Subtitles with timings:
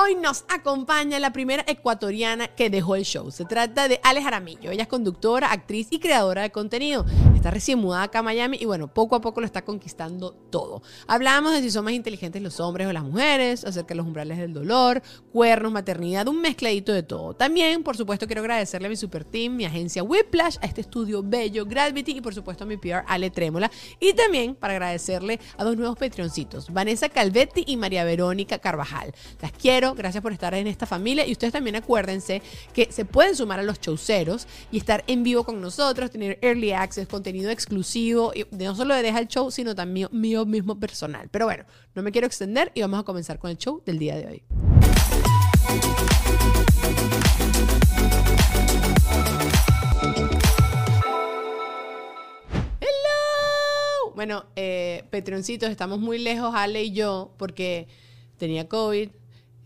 [0.00, 3.32] Hoy nos acompaña la primera ecuatoriana que dejó el show.
[3.32, 4.70] Se trata de Ale Jaramillo.
[4.70, 7.04] Ella es conductora, actriz y creadora de contenido.
[7.34, 10.82] Está recién mudada acá a Miami y bueno, poco a poco lo está conquistando todo.
[11.08, 14.38] Hablamos de si son más inteligentes los hombres o las mujeres, acerca de los umbrales
[14.38, 17.34] del dolor, cuernos, maternidad, un mezcladito de todo.
[17.34, 21.24] También, por supuesto, quiero agradecerle a mi super team, mi agencia Whiplash, a este estudio
[21.24, 23.68] bello, Gravity y por supuesto a mi PR Ale Trémola.
[23.98, 29.12] Y también para agradecerle a dos nuevos patroncitos, Vanessa Calvetti y María Verónica Carvajal.
[29.42, 33.36] Las quiero gracias por estar en esta familia y ustedes también acuérdense que se pueden
[33.36, 38.32] sumar a los showceros y estar en vivo con nosotros, tener early access, contenido exclusivo,
[38.34, 41.28] y no solo de Deja el Show, sino también mío mismo personal.
[41.30, 44.16] Pero bueno, no me quiero extender y vamos a comenzar con el show del día
[44.16, 44.42] de hoy.
[52.80, 54.12] Hello.
[54.14, 57.88] Bueno, eh, estamos muy lejos, Ale y yo, porque
[58.38, 59.10] tenía COVID,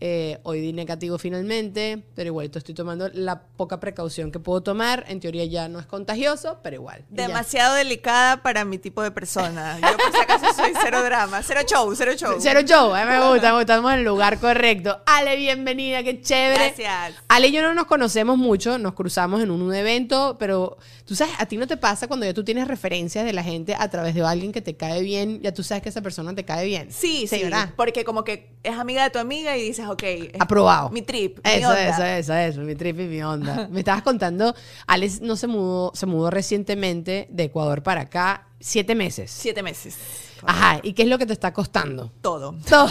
[0.05, 5.05] eh, hoy di negativo finalmente, pero igual estoy tomando la poca precaución que puedo tomar.
[5.07, 7.05] En teoría ya no es contagioso, pero igual.
[7.09, 9.79] Demasiado delicada para mi tipo de persona.
[9.79, 12.35] Yo por si acaso soy cero drama, cero show, cero show.
[12.37, 15.01] Cero show, me gusta, me gusta, estamos en el lugar correcto.
[15.05, 16.73] Ale, bienvenida, qué chévere.
[16.75, 17.23] Gracias.
[17.29, 21.33] Ale y yo no nos conocemos mucho, nos cruzamos en un, evento, pero tú sabes,
[21.39, 24.15] a ti no te pasa cuando ya tú tienes referencias de la gente a través
[24.15, 26.91] de alguien que te cae bien, ya tú sabes que esa persona te cae bien.
[26.91, 27.69] Sí, sí, ¿verdad?
[27.77, 30.03] Porque como que es amiga de tu amiga y dices, ok.
[30.39, 30.89] Aprobado.
[30.89, 31.39] Mi trip.
[31.43, 33.67] eso, eso, eso, eso, mi trip y mi onda.
[33.71, 34.53] Me estabas contando,
[34.87, 39.31] Alex no se mudó, se mudó recientemente de Ecuador para acá, siete meses.
[39.31, 39.97] Siete meses.
[40.45, 42.11] Ajá, ¿y qué es lo que te está costando?
[42.21, 42.55] Todo.
[42.67, 42.89] Todo.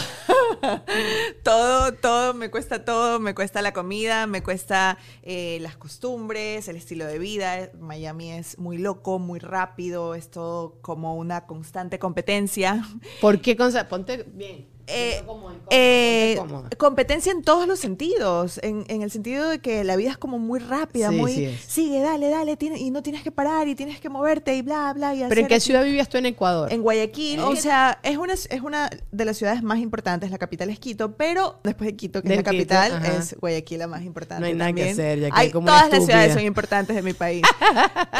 [1.43, 6.75] todo, todo, me cuesta todo, me cuesta la comida, me cuesta eh, las costumbres, el
[6.75, 7.69] estilo de vida.
[7.79, 12.85] Miami es muy loco, muy rápido, es todo como una constante competencia.
[13.21, 13.55] ¿Por qué?
[13.89, 14.72] Ponte bien.
[14.87, 15.23] Eh,
[15.69, 16.39] eh,
[16.77, 20.59] competencia en todos los sentidos, en, el sentido de que la vida es como muy
[20.59, 24.61] rápida, muy sigue, dale, dale, y no tienes que parar y tienes que moverte y
[24.61, 25.15] bla, bla.
[25.15, 26.71] Y ¿Pero en qué ciudad vivías tú en Ecuador?
[26.71, 30.69] En Guayaquil, o sea, es una, es una de las ciudades más importantes, la capital
[30.69, 34.41] es Quito, pero después de Quito, que es la capital, es Guayaquil la más importante.
[34.41, 37.13] No hay nada que hacer, ya que hay, Todas las ciudades son importantes de mi
[37.13, 37.43] país.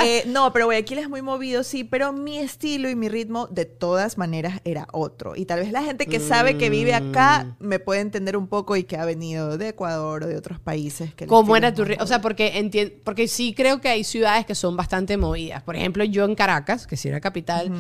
[0.06, 3.66] Eh, no, pero Guayaquil es muy movido, sí, pero mi estilo y mi ritmo de
[3.66, 5.36] todas maneras era otro.
[5.36, 7.66] Y tal vez la gente que sabe que vive acá mm.
[7.66, 11.14] me puede entender un poco y que ha venido de Ecuador o de otros países.
[11.14, 14.76] Que ¿Cómo era tu O sea, porque, porque sí creo que hay ciudades que son
[14.76, 15.64] bastante movidas.
[15.64, 17.72] Por ejemplo, yo en Caracas, que sí era capital,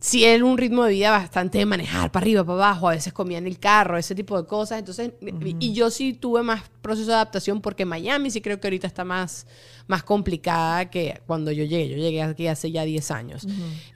[0.00, 3.12] sí era un ritmo de vida bastante de manejar para arriba, para abajo, a veces
[3.12, 4.78] comía en el carro, ese tipo de cosas.
[4.78, 5.12] Entonces,
[5.58, 9.04] y yo sí tuve más proceso de adaptación porque Miami sí creo que ahorita está
[9.04, 9.46] más,
[9.90, 11.88] más complicada que cuando yo llegué.
[11.88, 13.46] Yo llegué aquí hace ya 10 años,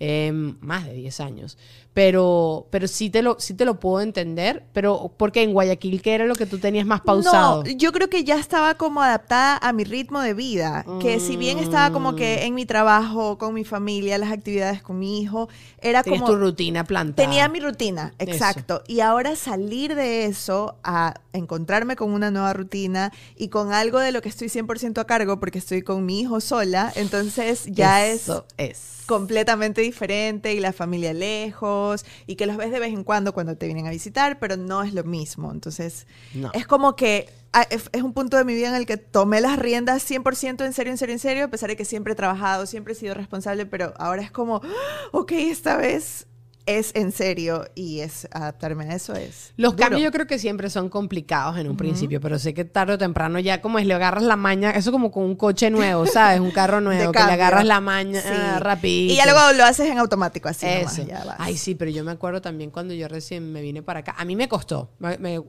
[0.01, 1.57] em, más de 10 años.
[1.95, 6.15] Pero, pero sí, te lo, sí te lo puedo entender, pero porque en Guayaquil, ¿qué
[6.15, 7.63] era lo que tú tenías más pausado?
[7.63, 11.37] No, yo creo que ya estaba como adaptada a mi ritmo de vida, que si
[11.37, 12.47] bien estaba como que mm.
[12.47, 15.49] en mi trabajo, con mi familia, las actividades con mi hijo,
[15.81, 16.27] era como...
[16.27, 17.29] tu rutina plantada.
[17.29, 18.83] Tenía mi rutina, exacto.
[18.89, 24.11] Y ahora salir de eso a encontrarme con una nueva rutina y con algo de
[24.11, 28.47] lo que estoy 100% a cargo porque estoy con mi hijo sola, entonces ya eso
[28.57, 29.03] es.
[29.07, 33.57] completamente diferente y la familia lejos y que los ves de vez en cuando cuando
[33.57, 35.53] te vienen a visitar, pero no es lo mismo.
[35.53, 36.07] Entonces,
[36.55, 39.59] es como que ah, es un punto de mi vida en el que tomé las
[39.59, 42.67] riendas 100% en serio, en serio, en serio, a pesar de que siempre he trabajado,
[42.67, 46.27] siempre he sido responsable, pero ahora es como, ah, ok, esta vez
[46.67, 49.53] es en serio y es adaptarme a eso es.
[49.57, 52.95] Los cambios yo creo que siempre son complicados en un principio, pero sé que tarde
[52.95, 56.07] o temprano ya como es le agarras la maña, eso como con un coche nuevo,
[56.07, 56.41] ¿sabes?
[56.41, 59.13] Un carro nuevo, que le agarras la maña ah, rapidito.
[59.13, 60.67] Y ya luego lo haces en automático así.
[60.67, 61.05] Eso.
[61.39, 64.15] Ay, sí, pero yo me acuerdo también cuando yo recién me vine para acá.
[64.17, 64.91] A mí me costó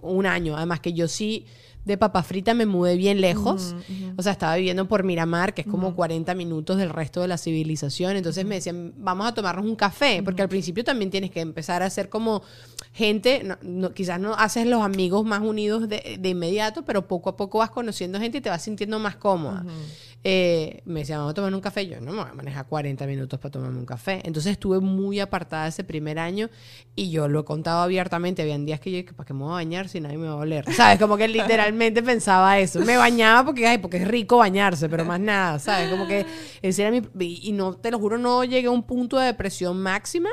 [0.01, 1.45] un año, además que yo sí
[1.85, 3.75] de papa frita me mudé bien lejos.
[4.17, 7.37] O sea, estaba viviendo por Miramar, que es como 40 minutos del resto de la
[7.37, 8.17] civilización.
[8.17, 11.83] Entonces me decían, vamos a tomarnos un café, porque al principio también tienes que empezar
[11.83, 12.41] a ser como
[12.91, 13.47] gente,
[13.93, 18.19] quizás no haces los amigos más unidos de, inmediato, pero poco a poco vas conociendo
[18.19, 19.63] gente y te vas sintiendo más cómoda.
[20.27, 21.85] Eh, me decía, vamos a tomar un café.
[21.85, 24.21] Yo no me voy a manejar 40 minutos para tomarme un café.
[24.23, 26.49] Entonces estuve muy apartada ese primer año
[26.95, 28.41] y yo lo he contado abiertamente.
[28.41, 30.33] Habían días que yo dije, ¿para qué me voy a bañar si nadie me va
[30.33, 30.65] a oler?
[30.73, 30.97] ¿Sabes?
[30.97, 32.79] Como que literalmente pensaba eso.
[32.79, 35.91] Me bañaba porque, ay, porque es rico bañarse, pero más nada, ¿sabes?
[35.91, 36.25] Como que
[36.63, 37.03] ese era mi...
[37.19, 40.29] Y no, te lo juro, no llegué a un punto de depresión máxima,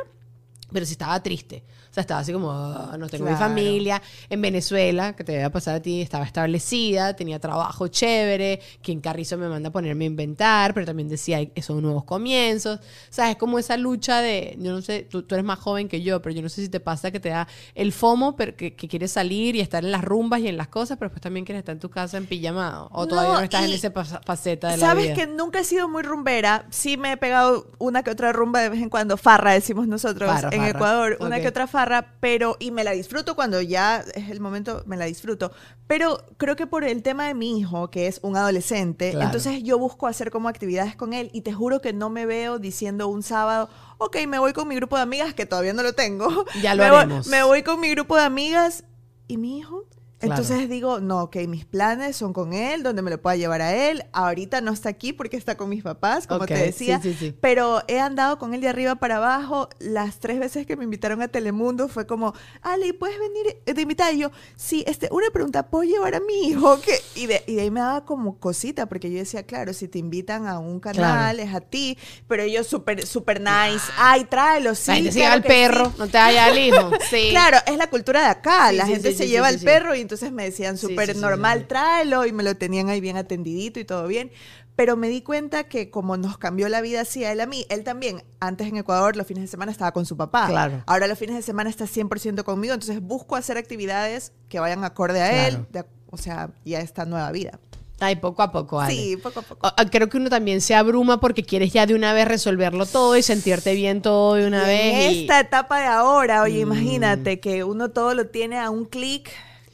[0.73, 1.65] pero sí estaba triste.
[1.93, 3.45] O sea, estaba así como, "Ah, no tengo mi Claro.
[3.49, 4.01] familia.
[4.31, 9.37] En Venezuela, que te debe pasar a ti, estaba establecida, tenía trabajo chévere, quien Carrizo
[9.37, 12.79] me manda a ponerme a inventar, pero también decía, "Ay, son nuevos comienzos.
[12.81, 15.87] O sea, es como esa lucha de, yo no sé, tú, tú eres más joven
[15.87, 18.57] que yo, pero yo no sé si te pasa que te da el FOMO, pero
[18.57, 21.21] que, que quieres salir y estar en las rumbas y en las cosas, pero pues
[21.21, 22.89] también quieres estar en tu casa en pijamado.
[22.93, 23.91] O todavía No, estás en esa
[24.25, 25.15] faceta de la Sabes vida.
[25.15, 26.65] que nunca he sido muy rumbera.
[26.71, 29.19] Sí me he pegado una que otra rumba de vez en cuando.
[29.19, 30.71] Farra, decimos nosotros Farra, en farra.
[30.71, 31.19] Ecuador.
[31.21, 31.43] Una Ok.
[31.43, 31.82] que otra farra,
[32.21, 32.57] pero...
[32.59, 35.53] Y me la disfruto cuando ya es el momento, me la disfruto.
[35.87, 39.27] Pero creo que por el tema de mi hijo, que es un adolescente, Claro.
[39.27, 41.31] entonces yo busco hacer como actividades con él.
[41.33, 43.69] Y te juro que no me veo diciendo un sábado...
[43.99, 46.45] Ok, me voy con mi grupo de amigas, que todavía no lo tengo.
[46.61, 47.27] Ya lo me voy- haremos.
[47.29, 48.85] me voy con mi grupo de amigas
[49.29, 49.85] y mi hijo.
[50.23, 50.41] Claro.
[50.41, 53.75] Entonces digo, no, ok, mis planes son con él, donde me lo pueda llevar a
[53.75, 54.05] él.
[54.13, 57.01] Ahorita no está aquí porque está con mis papás, como te decía.
[57.03, 57.37] sí, sí, sí.
[57.41, 59.69] Pero he andado con él de arriba para abajo.
[59.81, 64.13] Las tres veces que me invitaron a Telemundo fue como, Ali, ¿puedes venir de invitada?
[64.13, 66.81] Y yo, sí, este, una pregunta, ¿puedo llevar a mi hijo?
[66.85, 67.01] ¿Qué?
[67.17, 69.99] Y, de, y de ahí me daba como cosita, porque yo decía, claro, si te
[69.99, 71.99] invitan a un canal, es a ti.
[72.29, 73.85] Pero ellos súper, súper nice.
[73.97, 74.87] Ay, tráelo, sí.
[74.87, 75.97] La gente se claro lleva al perro, sí".
[75.99, 76.91] no te vaya al hijo.
[77.11, 77.29] Sí.
[77.31, 78.73] Claro, es la cultura de acá.
[78.73, 79.65] La gente se lleva sí.
[79.65, 81.65] perro y entonces me decían súper sí, sí, normal, sí.
[81.69, 84.31] tráelo y me lo tenían ahí bien atendidito y todo bien.
[84.75, 87.67] Pero me di cuenta que como nos cambió la vida así a él a mí,
[87.69, 90.47] él también, antes en Ecuador, los fines de semana estaba con su papá.
[90.49, 90.83] Claro.
[90.87, 95.23] Ahora los fines de semana está 100% conmigo, entonces busco hacer actividades que vayan acorde
[95.23, 95.57] a Claro.
[95.57, 97.59] él, de- o sea, y a esta nueva vida.
[98.01, 98.93] Ay, poco a poco, Ale.
[98.95, 99.69] Sí, poco a poco.
[99.69, 103.17] O- Creo que uno también se abruma porque quieres ya de una vez resolverlo todo
[103.17, 104.95] y sentirte bien todo de una Y vez.
[105.07, 106.73] En y- esta etapa de ahora, oye, Mm.
[106.73, 109.31] imagínate que uno todo lo tiene a un clic.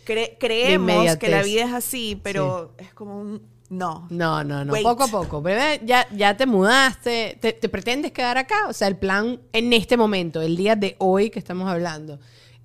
[0.08, 4.06] Cre- creemos que la vida es así, pero es como un no.
[4.08, 4.72] No, no, no.
[4.72, 4.82] Wait.
[4.82, 5.43] Poco a poco.
[5.43, 7.37] Bebé, ya, ya te mudaste.
[7.40, 8.66] Te, te pretendes quedar acá?
[8.69, 12.19] O sea, el plan en este momento, el día de hoy que estamos hablando,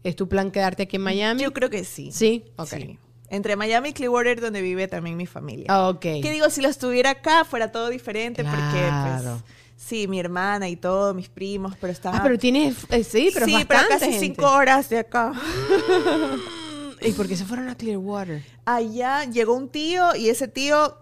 [0.06, 1.42] ¿es tu plan quedarte aquí en Miami?
[1.42, 2.10] Yo creo que sí.
[2.14, 2.68] Sí, ok.
[2.70, 3.00] Sí.
[3.28, 5.66] Entre Miami y Clearwater, donde vive también mi familia.
[5.68, 6.00] Ah, Ok.
[6.02, 8.58] Que digo, si lo estuviera acá, fuera todo diferente, Claro.
[8.62, 9.44] porque pues.
[9.76, 12.12] Sí, mi hermana y todo, mis primos, pero está.
[12.16, 12.78] Ah, pero tienes.
[12.90, 14.20] eh, sí, pero sí, es pero casi gente.
[14.20, 15.34] cinco horas de acá.
[17.06, 18.44] ¿Y por qué se fueron a Clearwater?
[18.66, 20.98] Allá llegó un tío y ese tío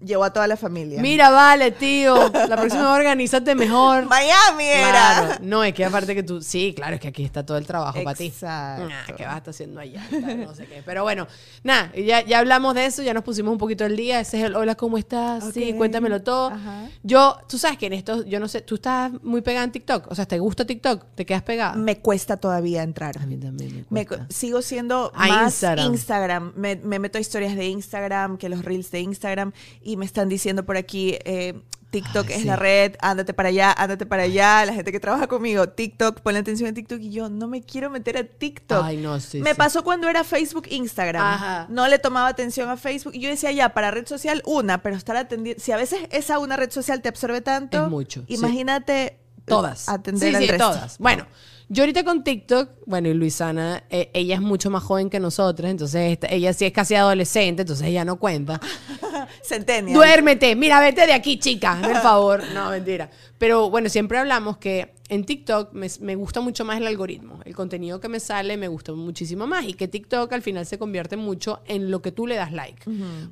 [0.00, 1.00] llevó a toda la familia.
[1.00, 2.14] Mira, vale, tío.
[2.32, 4.04] La próxima vez organízate mejor.
[4.08, 4.90] Miami era.
[4.90, 5.34] Claro.
[5.42, 6.42] No, es que aparte que tú.
[6.42, 8.26] Sí, claro, es que aquí está todo el trabajo para ti.
[8.26, 8.88] Exacto.
[8.88, 10.06] Nah, ¿Qué vas a estar haciendo allá?
[10.10, 10.82] No sé qué.
[10.84, 11.26] Pero bueno,
[11.62, 14.20] nada, ya, ya hablamos de eso, ya nos pusimos un poquito el día.
[14.20, 15.44] Ese es el hola, ¿cómo estás?
[15.52, 16.48] Sí, cuéntamelo todo.
[16.50, 16.88] Ajá.
[17.02, 20.10] Yo, tú sabes que en esto, yo no sé, tú estás muy pegada en TikTok.
[20.10, 21.04] O sea, ¿te gusta TikTok?
[21.14, 21.74] ¿Te quedas pegada?
[21.74, 23.16] Me cuesta todavía entrar.
[23.18, 24.26] A mí también me Me cuesta.
[24.26, 25.86] co- sigo siendo A más Instagram.
[25.92, 26.52] Instagram.
[26.56, 29.52] Me, me meto a historias de Instagram, que los reels de Instagram,
[29.86, 31.54] y me están diciendo por aquí, eh,
[31.90, 32.46] TikTok Ay, es sí.
[32.46, 36.40] la red, ándate para allá, ándate para allá, la gente que trabaja conmigo, TikTok, ponle
[36.40, 38.82] atención a TikTok, y yo no me quiero meter a TikTok.
[38.84, 39.56] Ay, no, sí, me sí.
[39.56, 41.22] pasó cuando era Facebook, Instagram.
[41.24, 41.66] Ajá.
[41.70, 44.96] No le tomaba atención a Facebook, y yo decía, ya, para red social, una, pero
[44.96, 48.34] estar atendiendo, si a veces esa una red social te absorbe tanto, Es mucho, sí.
[48.34, 49.88] imagínate Todas.
[49.88, 50.68] atender sí, al sí, resto.
[50.72, 50.98] todas.
[50.98, 51.26] Bueno,
[51.68, 55.68] yo ahorita con TikTok, bueno, y Luisana, eh, ella es mucho más joven que nosotros,
[55.70, 58.60] entonces esta- ella sí es casi adolescente, entonces ella no cuenta.
[59.42, 59.94] Centennial.
[59.94, 62.42] Duérmete, mira, vete de aquí, chica, por favor.
[62.54, 63.10] No, mentira.
[63.38, 67.40] Pero bueno, siempre hablamos que en TikTok me, me gusta mucho más el algoritmo.
[67.44, 69.64] El contenido que me sale me gusta muchísimo más.
[69.64, 72.82] Y que TikTok al final se convierte mucho en lo que tú le das like.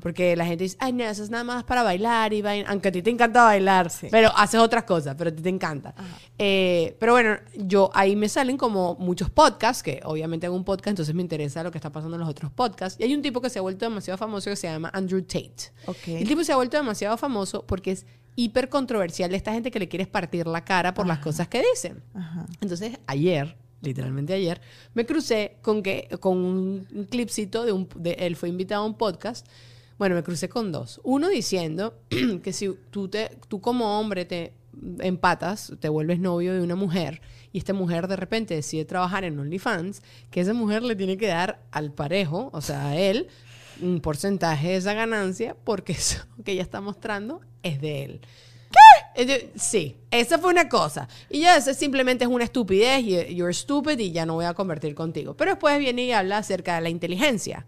[0.00, 2.69] Porque la gente dice, ay, no, eso es nada más para bailar y vaina.
[2.71, 5.95] Aunque a ti te encanta bailar, pero haces otras cosas, pero a ti te encanta.
[6.38, 10.88] Eh, pero bueno, yo ahí me salen como muchos podcasts, que obviamente hago un podcast,
[10.88, 13.00] entonces me interesa lo que está pasando en los otros podcasts.
[13.00, 15.73] Y hay un tipo que se ha vuelto demasiado famoso que se llama Andrew Tate.
[16.07, 19.79] El tipo se ha vuelto demasiado famoso porque es hiper controversial de esta gente que
[19.79, 22.03] le quieres partir la cara por las cosas que dicen.
[22.14, 22.47] Ajá.
[22.61, 24.61] Entonces, ayer, literalmente ayer,
[24.95, 27.88] me crucé con, que, con un, un clipcito de un...
[27.97, 29.47] De, él fue invitado a un podcast.
[29.99, 31.00] Bueno, me crucé con dos.
[31.05, 32.00] Uno diciendo
[32.43, 34.53] que si tú, te, tú como hombre te
[35.00, 37.21] empatas, te vuelves novio de una mujer
[37.53, 41.29] y esta mujer de repente decide trabajar en OnlyFans, que esa mujer le tiene que
[41.29, 43.29] dar al parejo, o sea, a él,
[43.81, 48.21] un porcentaje de esa ganancia porque eso que ella está mostrando es de él.
[49.16, 49.50] ¿Qué?
[49.56, 51.09] Sí, esa fue una cosa.
[51.28, 54.54] Y ya eso simplemente es una estupidez, y you're stupid y ya no voy a
[54.54, 55.37] convertir contigo.
[55.37, 57.66] Pero después viene y habla acerca de la inteligencia.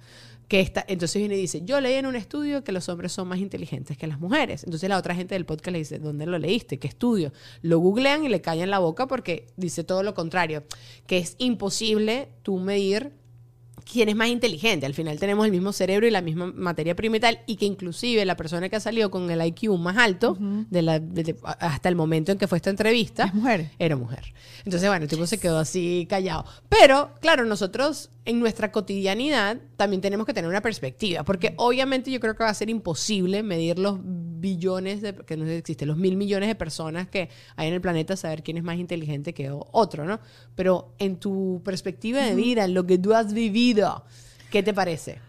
[0.49, 3.27] que está, entonces viene y dice, yo leí en un estudio que los hombres son
[3.29, 4.63] más inteligentes que las mujeres.
[4.65, 6.79] Entonces la otra gente del podcast le dice, ¿dónde lo leíste?
[6.79, 7.33] ¿Qué estudio?
[7.63, 10.65] Lo googlean y le callan la boca porque dice todo lo contrario,
[11.07, 13.13] que es imposible tú medir
[13.85, 14.87] quién es más inteligente.
[14.87, 17.67] Al final tenemos el mismo cerebro y la misma materia prima y tal, y que
[17.67, 21.89] inclusive la persona que ha salido con el IQ más alto de la, de- hasta
[21.89, 23.71] el momento en que fue esta entrevista Es mujer.
[23.79, 24.33] era mujer.
[24.65, 26.45] Entonces, bueno, el tipo se quedó así callado.
[26.69, 32.21] Pero, claro, nosotros en nuestra cotidianidad también tenemos que tener una perspectiva, porque obviamente yo
[32.21, 35.87] creo que va a ser imposible medir los billones, de, que no sé si existe,
[35.87, 39.33] los mil millones de personas que hay en el planeta, saber quién es más inteligente
[39.33, 40.21] que otro, ¿no?
[40.55, 44.05] Pero en tu perspectiva de vida, en lo que tú has vivido,
[44.51, 45.21] ¿qué te parece?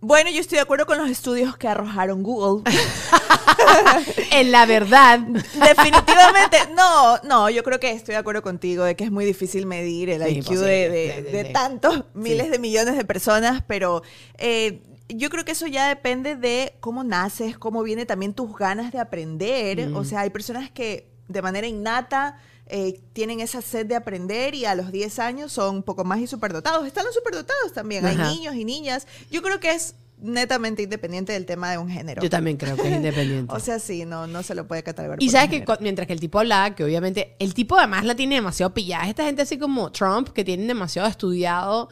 [0.00, 2.62] Bueno, yo estoy de acuerdo con los estudios que arrojaron Google.
[4.30, 9.04] En la verdad, Definitivamente, no, no, yo creo que estoy de acuerdo contigo de que
[9.04, 10.88] es muy difícil medir el Sí, IQ imposible.
[10.88, 14.02] de, de- tantos miles de millones de personas, pero
[14.38, 18.92] eh, yo creo que eso ya depende de cómo naces, cómo viene también tus ganas
[18.92, 19.88] de aprender.
[19.88, 19.96] Mm.
[19.96, 24.64] O sea, hay personas que de manera innata eh, tienen esa sed de aprender y
[24.64, 26.86] a los 10 años son un poco más y superdotados.
[26.86, 28.26] Están los superdotados también, Ajá.
[28.28, 29.06] hay niños y niñas.
[29.30, 29.94] Yo creo que es
[30.24, 32.22] netamente independiente del tema de un género.
[32.22, 33.52] yo también creo que es independiente.
[33.54, 35.22] O sea, sí, no, no se lo puede catalogar.
[35.22, 38.14] Y por sabes que mientras que el tipo hablaba, que obviamente el tipo además la
[38.14, 39.08] tiene demasiado pillada.
[39.08, 41.88] Esta gente así como Trump, que tienen demasiado estudiado,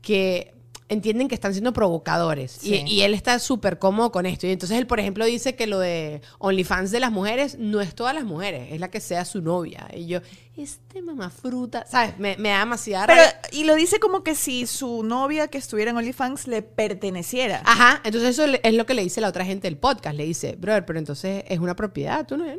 [0.00, 0.54] que
[0.92, 2.58] entienden que están siendo provocadores.
[2.62, 2.84] Y- Sí.
[2.86, 4.46] Y, él está súper cómodo con esto.
[4.46, 7.94] Y entonces él, por ejemplo, dice que lo de OnlyFans de las mujeres no es
[7.94, 9.88] todas las mujeres, es la que sea su novia.
[9.94, 10.20] Y yo,
[10.56, 12.18] este mamafruta, ¿sabes?
[12.18, 13.40] Me, me da demasiada Pero, rabia.
[13.52, 17.62] y lo dice como que si su novia que estuviera en OnlyFans le perteneciera.
[17.64, 20.16] Ajá, entonces eso es lo que le dice la otra gente del podcast.
[20.16, 22.26] Le dice, brother, pero entonces es una propiedad.
[22.26, 22.56] Tú no, no,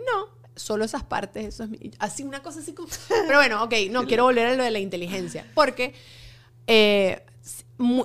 [0.55, 1.91] solo esas partes, eso es mi-".
[1.99, 2.87] así una cosa así como.
[3.27, 5.93] Pero bueno, ok, no quiero volver a lo de la inteligencia, porque
[6.67, 7.23] eh,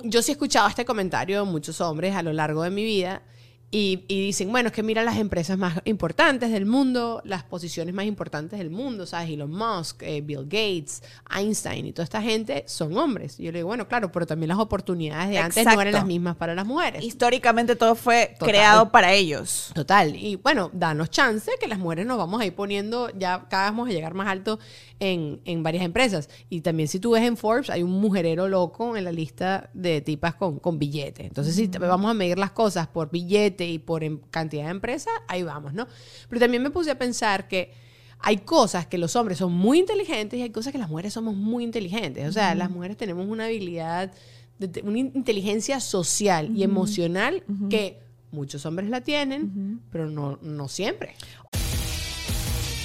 [0.03, 3.21] yo sí he escuchado este comentario de muchos hombres a lo largo de mi vida.
[3.71, 7.93] Y, y dicen, bueno, es que mira las empresas más importantes del mundo, las posiciones
[7.93, 9.29] más importantes del mundo, ¿sabes?
[9.29, 13.39] Elon Musk, eh, Bill Gates, Einstein y toda esta gente son hombres.
[13.39, 16.05] Y yo le digo, bueno, claro, pero también las oportunidades de antes no eran las
[16.07, 17.03] mismas para las mujeres.
[17.03, 18.49] Históricamente todo fue Total.
[18.49, 19.69] creado para ellos.
[19.75, 20.15] Total.
[20.15, 23.71] Y bueno, danos chance que las mujeres nos vamos a ir poniendo, ya cada vez
[23.77, 24.57] vamos a llegar más alto
[24.99, 26.27] en, en varias empresas.
[26.49, 30.01] Y también si tú ves en Forbes, hay un mujerero loco en la lista de
[30.01, 31.23] tipas con, con billete.
[31.27, 33.11] Entonces, si te- vamos a medir las cosas por
[33.67, 35.87] y por em- cantidad de empresas, ahí vamos, ¿no?
[36.29, 37.73] Pero también me puse a pensar que
[38.21, 41.35] hay cosas que los hombres son muy inteligentes y hay cosas que las mujeres somos
[41.35, 42.27] muy inteligentes.
[42.27, 44.11] O sea, las mujeres tenemos una habilidad,
[44.59, 47.99] de- una inteligencia social y emocional que
[48.31, 51.15] muchos hombres la tienen, pero no, no siempre.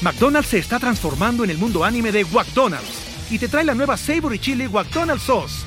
[0.03, 3.97] McDonald's se está transformando en el mundo anime de McDonald's y te trae la nueva
[3.97, 5.65] Savory Chili McDonald's Sauce.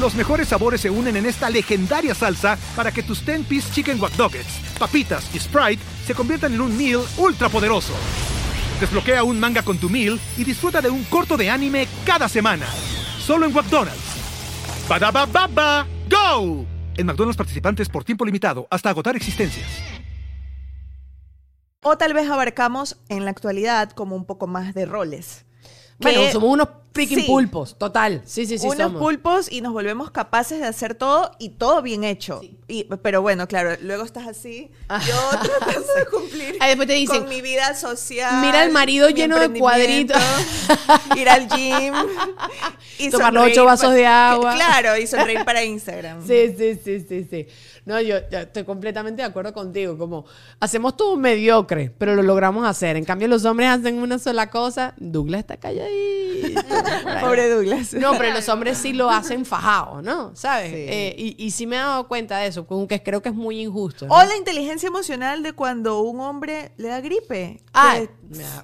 [0.00, 4.16] Los mejores sabores se unen en esta legendaria salsa para que tus 10-piece chicken wack
[4.18, 7.94] Nuggets, papitas y Sprite se conviertan en un meal ultra poderoso.
[8.78, 12.66] Desbloquea un manga con tu meal y disfruta de un corto de anime cada semana.
[13.18, 14.02] Solo en McDonald's.
[14.86, 16.66] Badaba baba, go.
[16.98, 19.66] En McDonald's participantes por tiempo limitado hasta agotar existencias.
[21.82, 25.46] O tal vez abarcamos en la actualidad como un poco más de roles.
[25.98, 28.22] Bueno, Que- somos unos freaking sí, pulpos, total.
[28.24, 29.00] Sí, sí, sí, unos somos.
[29.00, 32.40] pulpos y nos volvemos capaces de hacer todo y todo bien hecho.
[32.40, 32.58] Sí.
[32.68, 35.00] Y, pero bueno, claro, luego estás así, Ah.
[35.06, 35.14] yo
[35.60, 38.44] tratando de cumplir Ahí después te dicen, con mi vida social.
[38.44, 40.14] "Mira al marido lleno de emprendimiento,
[41.16, 41.94] ir al gym
[42.98, 44.54] y Tomar los ocho vasos de agua.
[44.54, 46.26] Claro, y sonreír para Instagram.
[46.26, 47.46] Sí, sí, sí, sí, sí.
[47.84, 49.96] No, yo, yo estoy completamente de acuerdo contigo.
[49.96, 50.24] Como
[50.58, 52.96] hacemos todo mediocre, pero lo logramos hacer.
[52.96, 54.94] En cambio, los hombres hacen una sola cosa.
[54.96, 56.60] Douglas está calladito.
[57.20, 57.92] Pobre Douglas.
[57.94, 60.34] No, pero los hombres sí lo hacen fajado, ¿no?
[60.34, 60.70] ¿Sabes?
[60.70, 60.76] Sí.
[60.88, 63.60] Eh, y, y sí me he dado cuenta de eso, que creo que es muy
[63.60, 64.06] injusto.
[64.06, 64.14] ¿no?
[64.14, 67.62] O la inteligencia emocional de cuando un hombre le da gripe.
[67.74, 68.10] Ah, Que-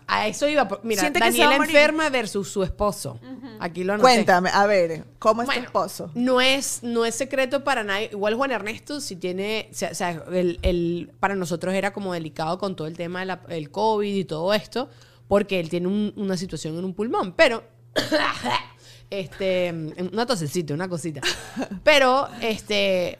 [0.06, 0.68] a eso iba.
[0.82, 1.76] Mira, Siente que se Daniela va a morir.
[1.76, 3.18] enferma versus su esposo.
[3.60, 4.08] Aquí lo anoté.
[4.14, 6.10] Cuéntame, a ver, ¿cómo es Bueno, tu esposo?
[6.14, 8.08] No es, no es secreto para nadie.
[8.12, 12.12] Igual Juan Ernesto, si tiene, o sea, o sea, el, el- para nosotros era como
[12.12, 14.88] delicado con todo el tema del COVID y todo esto,
[15.28, 17.62] porque él tiene un- una situación en un pulmón, pero...
[19.10, 19.70] Este,
[20.10, 21.20] una tosecita, una cosita.
[21.84, 23.18] Pero, este,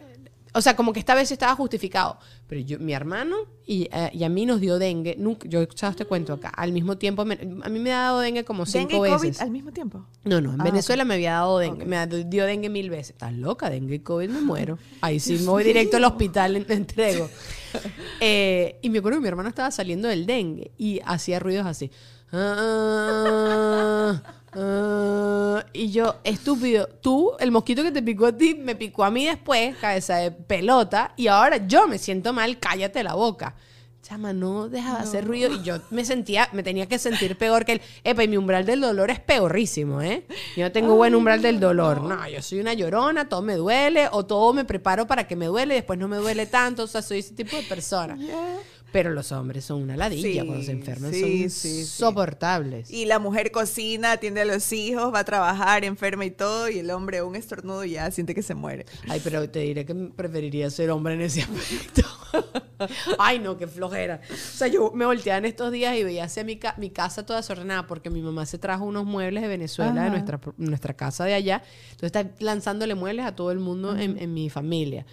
[0.54, 2.16] o sea, como que esta vez estaba justificado.
[2.46, 3.36] Pero yo, mi hermano
[3.66, 5.16] y, eh, y a mí nos dio dengue.
[5.18, 6.48] Nunca, yo he echado este cuento acá.
[6.48, 9.28] Al mismo tiempo, me- a mí me ha dado dengue como cinco ¿Dengue y COVID
[9.28, 9.42] veces.
[9.42, 10.06] al mismo tiempo?
[10.24, 13.10] No, no, en Ah, Venezuela me había dado dengue, me dio dengue mil veces.
[13.10, 14.78] Estás loca, dengue y COVID me muero.
[15.02, 17.28] Ahí sí me voy directo al hospital, en- entrego.
[18.20, 21.90] Eh, y me acuerdo que mi hermano estaba saliendo del dengue y hacía ruidos así.
[22.32, 24.22] Ah,
[24.54, 29.10] Ah, y yo, estúpido, tú, el mosquito que te picó a ti, me picó a
[29.10, 33.54] mí después, cabeza de pelota, y ahora yo me siento mal, cállate la boca.
[34.02, 35.54] Chama, no deja de hacer ruido.
[35.54, 37.80] Y yo me sentía, me tenía que sentir peor que él.
[38.02, 40.26] Epa, y mi umbral del dolor es peorrísimo, ¿eh?
[40.56, 42.02] Yo no tengo buen umbral del dolor.
[42.02, 45.46] No, yo soy una llorona, todo me duele, o todo me preparo para que me
[45.46, 46.82] duele y después no me duele tanto.
[46.82, 48.18] O sea, soy ese tipo de persona.
[48.92, 51.80] Pero los hombres son una ladilla Sí, cuando se enferman, sí, son sí.
[51.80, 52.90] insoportables.
[52.90, 56.78] Y la mujer cocina, atiende a los hijos, va a trabajar, enferma y todo, y
[56.78, 58.84] el hombre un estornudo ya siente que se muere.
[59.08, 62.02] Ay, pero te diré que preferiría ser hombre en ese aspecto.
[63.18, 64.20] Ay, no, qué flojera.
[64.30, 67.24] O sea, yo me volteaba en estos días y veía hacia mi, ca- mi casa
[67.24, 71.24] toda desordenada porque mi mamá se trajo unos muebles de Venezuela, de nuestra, nuestra casa
[71.24, 71.62] de allá.
[71.92, 75.06] Entonces está lanzándole muebles a todo el mundo en, en mi familia.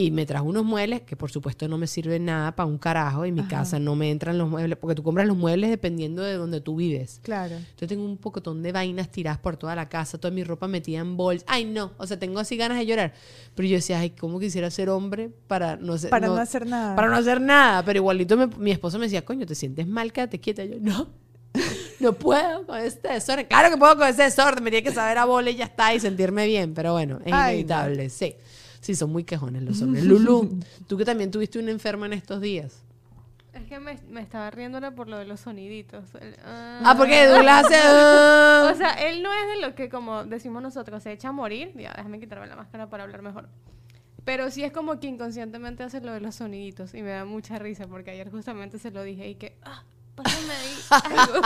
[0.00, 3.26] Y me trajo unos muebles que por supuesto no me sirven nada para un carajo.
[3.26, 6.34] En mi casa no me entran los muebles, porque tú compras los muebles dependiendo de
[6.34, 7.20] donde tú vives.
[7.22, 7.56] Claro.
[7.78, 11.00] Yo tengo un pocotón de vainas tiradas por toda la casa, toda mi ropa metida
[11.00, 11.44] en bolsas.
[11.48, 13.12] Ay, no, o sea, tengo así ganas de llorar.
[13.54, 16.96] Pero yo decía, ay, ¿cómo quisiera ser hombre para no ser, Para no hacer nada.
[16.96, 17.84] Para no hacer nada.
[17.84, 20.14] Pero igualito me- mi esposo me decía, coño, ¿te sientes mal?
[20.14, 20.64] Quédate quieta.
[20.64, 21.08] Yo, no,
[22.00, 23.46] no puedo con este desorden.
[23.46, 25.92] Claro que puedo con ese desorden, me tiene que saber a bola y ya está
[25.94, 26.72] y sentirme bien.
[26.72, 28.34] Pero bueno, es Ay, inevitable, sí.
[28.90, 30.04] Sí, son muy quejones los hombres.
[30.06, 32.82] Lulu, tú que también tuviste un enfermo en estos días.
[33.52, 36.12] Es que me, me estaba riéndole por lo de los soniditos.
[36.20, 37.76] El, Ah, porque Douglas hace...
[37.80, 38.70] ah.
[38.74, 41.72] O sea, él no es de lo que, como decimos nosotros, se echa a morir.
[41.76, 43.48] Ya, déjame quitarme la máscara para hablar mejor.
[44.24, 46.94] Pero sí es como que inconscientemente hace lo de los soniditos.
[46.94, 49.84] Y me da mucha risa porque ayer justamente se lo dije y que, ah,
[50.22, 51.40] pásame ahí algo.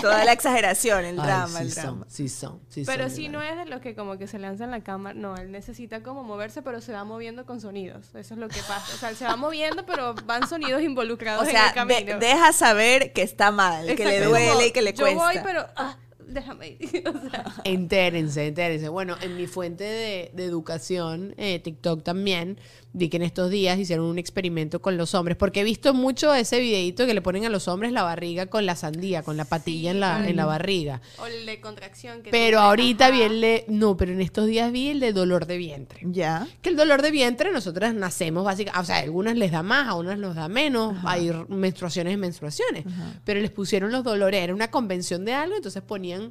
[0.00, 2.06] Toda la exageración, el Ay, drama, sí el son, drama.
[2.08, 4.38] sí son, sí Pero son, sí de no es de lo que como que se
[4.38, 5.14] lanza en la cámara.
[5.18, 8.06] No, él necesita como moverse, pero se va moviendo con sonidos.
[8.14, 8.94] Eso es lo que pasa.
[8.94, 11.74] O sea, él se va moviendo, pero van sonidos involucrados O en el sea, de-
[11.74, 12.18] camino.
[12.18, 15.22] deja saber que está mal, que le duele como, y que le Yo cuesta.
[15.24, 15.96] voy, pero ah,
[16.28, 17.02] déjame ir.
[17.08, 18.88] O sea, Entérense, entérense.
[18.88, 22.58] Bueno, en mi fuente de, de educación, eh, TikTok también,
[22.92, 26.34] vi que en estos días hicieron un experimento con los hombres, porque he visto mucho
[26.34, 29.44] ese videito que le ponen a los hombres la barriga con la sandía, con la
[29.44, 31.00] patilla en, la, en la barriga.
[31.18, 32.22] o el de contracción.
[32.22, 33.14] Que Pero ahorita ajá.
[33.14, 33.64] vi el de...
[33.68, 36.00] No, pero en estos días vi el de dolor de vientre.
[36.04, 36.46] Ya.
[36.62, 39.88] Que el dolor de vientre, nosotras nacemos básicamente, o sea, a algunas les da más,
[39.88, 42.84] a unas les da menos, hay menstruaciones y menstruaciones,
[43.24, 46.27] pero les pusieron los dolores, era una convención de algo, entonces ponían,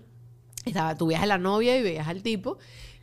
[0.68, 2.58] estaba, tú veías a la novia y veías al tipo,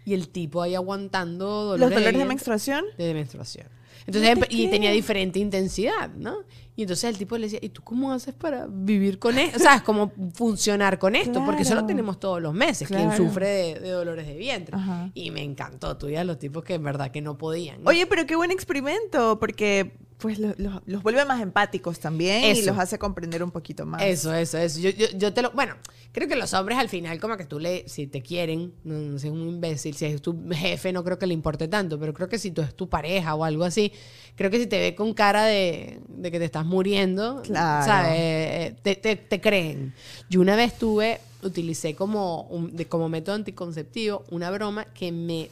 [0.05, 2.85] y el tipo ahí aguantando dolores, ¿Los dolores de menstruación?
[2.99, 3.67] de menstruación.
[4.07, 6.39] Entonces, te y tenía diferente intensidad, ¿no?
[6.77, 9.57] Y entonces el tipo le decía, ¿y tú cómo haces para vivir con esto?
[9.57, 13.17] O sea, es como funcionar con esto, porque eso lo tenemos todos los meses, quien
[13.17, 14.77] sufre de, de dolores de vientre.
[14.77, 15.11] Ajá.
[15.15, 17.83] Y me encantó, tú ya los tipos que en verdad que no podían.
[17.83, 17.91] ¿no?
[17.91, 22.63] Oye, pero qué buen experimento, porque pues lo- lo- los vuelve más empáticos también y
[22.63, 24.03] los hace comprender un poquito más.
[24.03, 24.79] Eso, eso, eso.
[24.81, 25.51] Yo, yo, yo te lo.
[25.53, 25.75] Bueno,
[26.13, 27.89] creo que los hombres al final, como que tú le.
[27.89, 31.27] Si te quieren, no, no sé, un imbécil, si es tu jefe, no creo que
[31.27, 33.93] le importe tanto, pero creo que si tú es tu pareja o algo así,
[34.37, 37.85] creo que si te ve con cara de, de que te estás muriendo, Claro.
[37.85, 38.13] ¿sabes?
[38.15, 39.95] Eh, Te, te, te creen.
[40.31, 45.51] Yo una vez tuve, utilicé como, un- de- como método anticonceptivo una broma que me.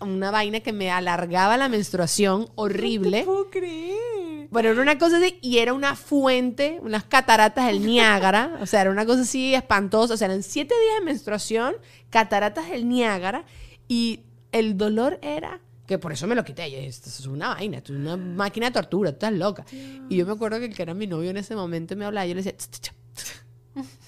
[0.00, 3.24] Una vaina que me alargaba la menstruación horrible.
[3.24, 4.48] puedo creer.
[4.50, 8.58] Bueno, era una cosa así y era una fuente, unas cataratas del Niágara.
[8.62, 10.14] O sea, era una cosa así espantosa.
[10.14, 11.74] O sea, eran siete días de menstruación,
[12.10, 13.44] cataratas del Niágara
[13.88, 14.20] y
[14.52, 16.70] el dolor era que por eso me lo quité.
[16.70, 19.64] Yo dije, esto es una vaina, esto es una máquina de tortura, tú estás loca.
[19.72, 22.26] Y yo me acuerdo que el que era mi novio en ese momento me hablaba
[22.26, 22.92] y yo le decía, "Ch, ch, ch,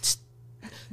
[0.02, 0.19] ch".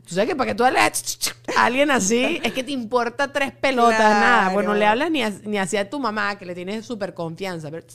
[0.08, 3.52] Tú sabes que para que tú hables a alguien así, es que te importa tres
[3.52, 4.50] pelotas, nada.
[4.54, 4.80] Bueno, Claro.
[4.80, 7.86] le hablas ni, a- ni hacia tu mamá, que le tienes súper confianza, pero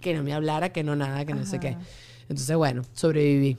[0.00, 1.76] que no me hablara, que no nada, que no sé qué.
[2.28, 3.56] Entonces, bueno, sobreviví.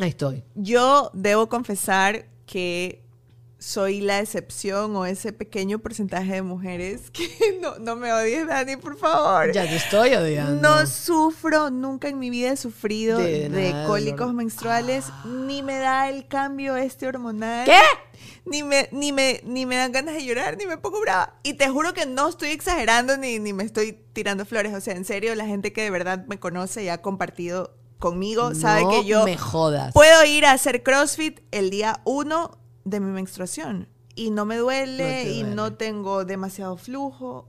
[0.00, 0.42] Ahí estoy.
[0.54, 3.02] Yo debo confesar que
[3.58, 8.76] soy la excepción o ese pequeño porcentaje de mujeres que no, no me odies, Dani,
[8.76, 9.52] por favor.
[9.52, 10.60] Ya te estoy odiando.
[10.60, 14.34] No sufro, nunca en mi vida he sufrido De de, nada, cólicos dolor.
[14.34, 17.64] menstruales, ni me da el cambio este hormonal.
[17.64, 17.80] ¿Qué?
[18.44, 21.34] Ni me, ni, me, ni me dan ganas de llorar, ni me pongo brava.
[21.42, 24.74] Y te juro que no estoy exagerando ni, ni me estoy tirando flores.
[24.74, 28.54] O sea, en serio, la gente que de verdad me conoce y ha compartido conmigo
[28.54, 29.94] sabe que yo me jodas.
[29.94, 33.88] puedo ir a hacer CrossFit el día uno de mi menstruación.
[34.14, 37.48] Y no me duele, No y no tengo demasiado flujo.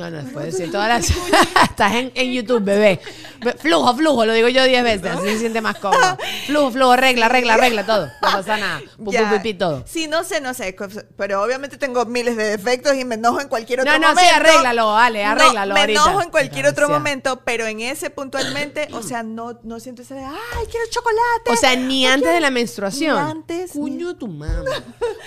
[0.00, 1.10] No, no, puedes decir todas las...
[1.70, 3.00] Estás en, en YouTube, bebé.
[3.40, 6.16] Be- Flujo, flujo, lo digo yo diez veces, así se siente más cómodo.
[6.46, 8.06] Flujo, flujo, regla, regla, regla, todo.
[8.06, 8.80] No pasa nada.
[9.02, 9.28] Pu, Ya.
[9.30, 9.84] pu, pi, pi, todo.
[9.86, 10.76] Sí, no sé, no sé.
[11.16, 14.14] Pero obviamente tengo miles de defectos y me enojo en cualquier otro No, no, sí,
[14.26, 14.36] momento.
[14.50, 16.00] arréglalo, Ale, No, arréglalo me ahorita.
[16.02, 20.14] enojo en cualquier otro momento, pero en ese puntualmente, o sea, no, no siento ese
[20.14, 21.50] de, ay, quiero chocolate.
[21.50, 22.34] O sea, ni antes quiero-".
[22.34, 23.16] de la menstruación.
[23.24, 23.74] Ni antes.
[23.74, 24.64] ni- Cuño tu mamá.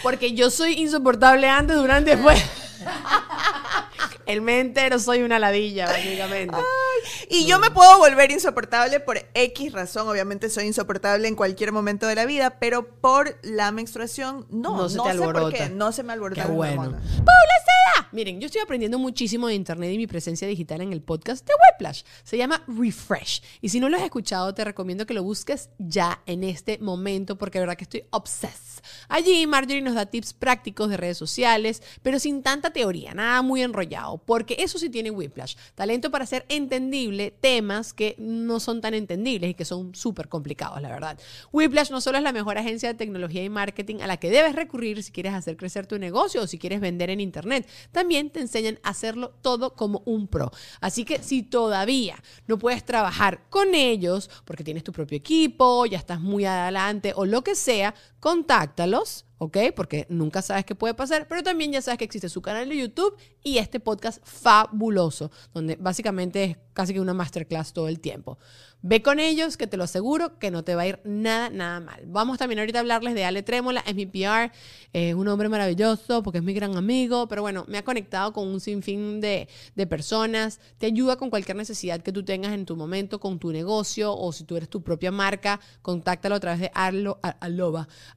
[0.04, 2.42] Porque yo soy insoportable antes, durante y después.
[4.26, 6.56] El mes entero soy una ladilla, básicamente.
[7.30, 10.08] Y yo me puedo volver insoportable por X razón.
[10.08, 14.78] Obviamente soy insoportable en cualquier momento de la vida, pero por la menstruación no.
[14.78, 15.70] No No, se te sé por qué.
[15.70, 16.82] No se me alborota Qué bueno.
[16.82, 17.02] hormona.
[18.14, 21.54] Miren, yo estoy aprendiendo muchísimo de internet y mi presencia digital en el podcast de
[21.72, 22.04] Whiplash.
[22.24, 23.42] Se llama Refresh.
[23.60, 27.40] Y si no lo has escuchado, te recomiendo que lo busques ya en este momento
[27.40, 28.73] porque de verdad que estoy obsessed.
[29.08, 33.62] Allí Marjorie nos da tips prácticos de redes sociales, pero sin tanta teoría, nada muy
[33.62, 35.56] enrollado, porque eso sí tiene Whiplash.
[35.76, 40.82] Talento para hacer entendible temas que no son tan entendibles y que son súper complicados,
[40.82, 41.20] la verdad.
[41.52, 44.56] Whiplash no solo es la mejor agencia de tecnología y marketing a la que debes
[44.56, 48.40] recurrir si quieres hacer crecer tu negocio o si quieres vender en internet, también te
[48.40, 50.52] enseñan a hacerlo todo como un pro.
[50.82, 55.98] Así que si todavía no puedes trabajar con ellos porque tienes tu propio equipo, ya
[55.98, 57.94] estás muy adelante o lo que sea,
[58.24, 59.26] contáctalos.
[59.44, 59.58] ¿ok?
[59.76, 62.78] Porque nunca sabes qué puede pasar, pero también ya sabes que existe su canal de
[62.78, 68.38] YouTube y este podcast fabuloso, donde básicamente es casi que una masterclass todo el tiempo.
[68.86, 71.80] Ve con ellos, que te lo aseguro que no te va a ir nada, nada
[71.80, 72.04] mal.
[72.06, 74.52] Vamos también ahorita a hablarles de Ale Trémola, es mi PR,
[74.92, 78.46] es un hombre maravilloso porque es mi gran amigo, pero bueno, me ha conectado con
[78.46, 82.76] un sinfín de, de personas, te ayuda con cualquier necesidad que tú tengas en tu
[82.76, 86.72] momento, con tu negocio o si tú eres tu propia marca, contáctalo a través de
[86.74, 87.22] arlo,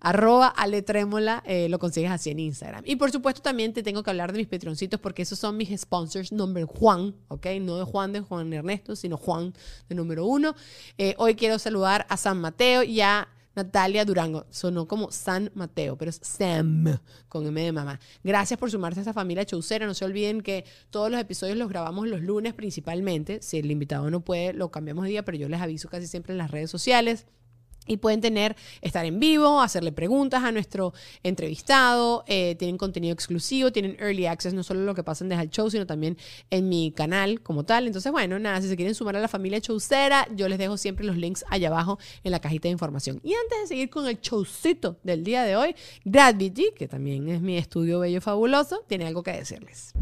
[0.00, 2.83] arroba Ale Trémola, eh, lo consigues así en Instagram.
[2.85, 5.81] Y por supuesto también te tengo que hablar de mis patroncitos porque esos son mis
[5.81, 7.46] sponsors number Juan, ¿ok?
[7.61, 9.55] No de Juan de Juan Ernesto, sino Juan
[9.88, 10.56] de número uno.
[10.99, 14.47] Eh, hoy quiero saludar a San Mateo y a Natalia Durango.
[14.51, 17.99] Sonó como San Mateo, pero es Sam con M de mamá.
[18.23, 19.87] Gracias por sumarse a esta familia chaucera.
[19.87, 23.40] No se olviden que todos los episodios los grabamos los lunes principalmente.
[23.42, 26.35] Si el invitado no puede, lo cambiamos de día, pero yo les aviso casi siempre
[26.35, 27.27] en las redes sociales.
[27.87, 33.72] Y pueden tener, estar en vivo, hacerle preguntas a nuestro entrevistado, eh, tienen contenido exclusivo,
[33.72, 36.16] tienen early access, no solo lo que pasa en el Show, sino también
[36.51, 37.87] en mi canal como tal.
[37.87, 41.05] Entonces, bueno, nada, si se quieren sumar a la familia showcera, yo les dejo siempre
[41.05, 43.20] los links allá abajo en la cajita de información.
[43.22, 47.40] Y antes de seguir con el showcito del día de hoy, Gravity, que también es
[47.40, 49.92] mi estudio bello fabuloso, tiene algo que decirles.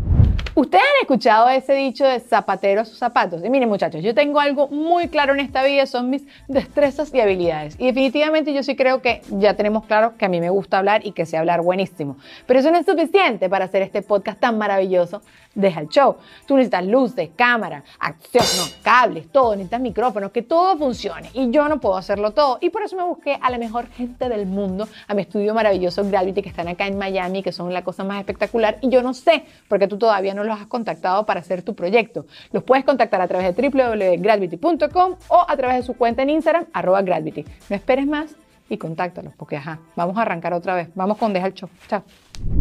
[0.56, 3.44] Ustedes han escuchado ese dicho de zapatero sus zapatos.
[3.44, 7.20] Y miren muchachos, yo tengo algo muy claro en esta vida, son mis destrezas y
[7.20, 7.74] habilidades.
[7.76, 11.04] Y definitivamente yo sí creo que ya tenemos claro que a mí me gusta hablar
[11.04, 12.18] y que sé hablar buenísimo.
[12.46, 15.22] Pero eso no es suficiente para hacer este podcast tan maravilloso.
[15.54, 16.16] Deja el show.
[16.46, 21.30] Tú necesitas luces, cámara, acción, no, cables, todo, necesitas micrófonos, que todo funcione.
[21.32, 22.58] Y yo no puedo hacerlo todo.
[22.60, 26.04] Y por eso me busqué a la mejor gente del mundo, a mi estudio maravilloso
[26.04, 28.78] Gravity, que están acá en Miami, que son la cosa más espectacular.
[28.80, 32.26] Y yo no sé, porque tú todavía no los has contactado para hacer tu proyecto.
[32.52, 36.66] Los puedes contactar a través de www.gravity.com o a través de su cuenta en Instagram,
[36.72, 37.44] arroba Gravity.
[37.68, 38.36] No esperes más
[38.68, 40.88] y contáctalos, porque ajá, vamos a arrancar otra vez.
[40.94, 41.68] Vamos con Deja el Show.
[41.88, 42.02] Chao.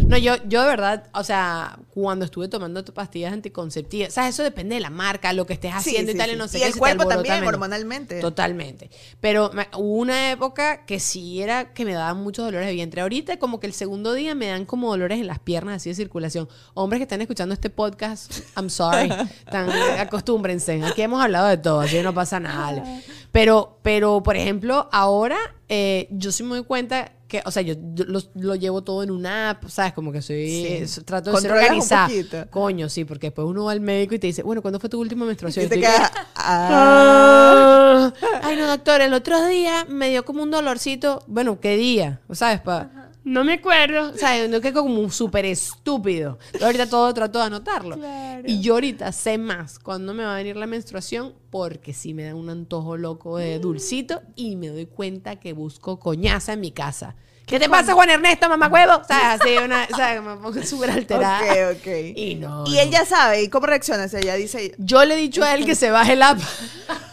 [0.08, 4.44] No, yo, yo de verdad, o sea, cuando estuve tomando pastillas anticonceptivas, o sea, eso
[4.44, 6.36] depende de la marca, lo que estés haciendo sí, y tal, sí.
[6.36, 7.54] y no sé Y qué, el cuerpo también, menos.
[7.54, 8.20] hormonalmente.
[8.20, 8.92] Totalmente.
[9.20, 13.02] Pero me- hubo una época que sí era que me daban muchos dolores de vientre.
[13.02, 15.96] Ahorita, como que el segundo día me dan como dolores en las piernas, así de
[15.96, 16.48] circulación.
[16.76, 19.10] Hombres que están escuchando este podcast, I'm sorry,
[19.50, 20.84] tan, acostúmbrense.
[20.84, 22.84] Aquí hemos hablado de todo, así que no pasa nada.
[23.32, 25.38] Pero, pero, por ejemplo, ahora
[25.70, 29.02] eh, yo sí me doy cuenta que, o sea, yo, yo lo, lo llevo todo
[29.02, 29.94] en una app, ¿sabes?
[29.94, 31.02] Como que soy, Sí.
[31.02, 32.10] trato de ser organizada.
[32.52, 35.00] Coño, sí, porque después uno va al médico y te dice, bueno, ¿cuándo fue tu
[35.00, 35.66] última menstruación?
[35.66, 38.12] Y te quedas, ah.
[38.14, 38.14] Ah.
[38.44, 41.24] Ay, no, doctor, el otro día me dio como un dolorcito.
[41.28, 42.20] Bueno, ¿qué día?
[42.32, 42.62] ¿Sabes?
[42.62, 43.03] Pa?
[43.24, 44.12] No me acuerdo.
[44.12, 46.38] O sea, yo quedé como súper estúpido.
[46.62, 47.98] Ahorita todo trato de anotarlo.
[48.46, 52.24] Y yo ahorita sé más cuándo me va a venir la menstruación porque sí me
[52.24, 56.72] da un antojo loco de dulcito y me doy cuenta que busco coñaza en mi
[56.72, 57.16] casa.
[57.46, 59.02] ¿Qué te pasa, Juan Ernesto, mamá huevo?
[59.08, 59.42] ¿Sabes?
[59.42, 60.22] Así, una, ¿sabes?
[60.22, 61.72] Me pongo súper alterada.
[61.72, 61.88] Ok, ok.
[62.16, 62.64] Y no.
[62.68, 63.44] Y él ya sabe.
[63.44, 64.06] ¿Y cómo reacciona?
[64.06, 66.40] O sea, ella dice, Yo le he dicho a él que se baje el app.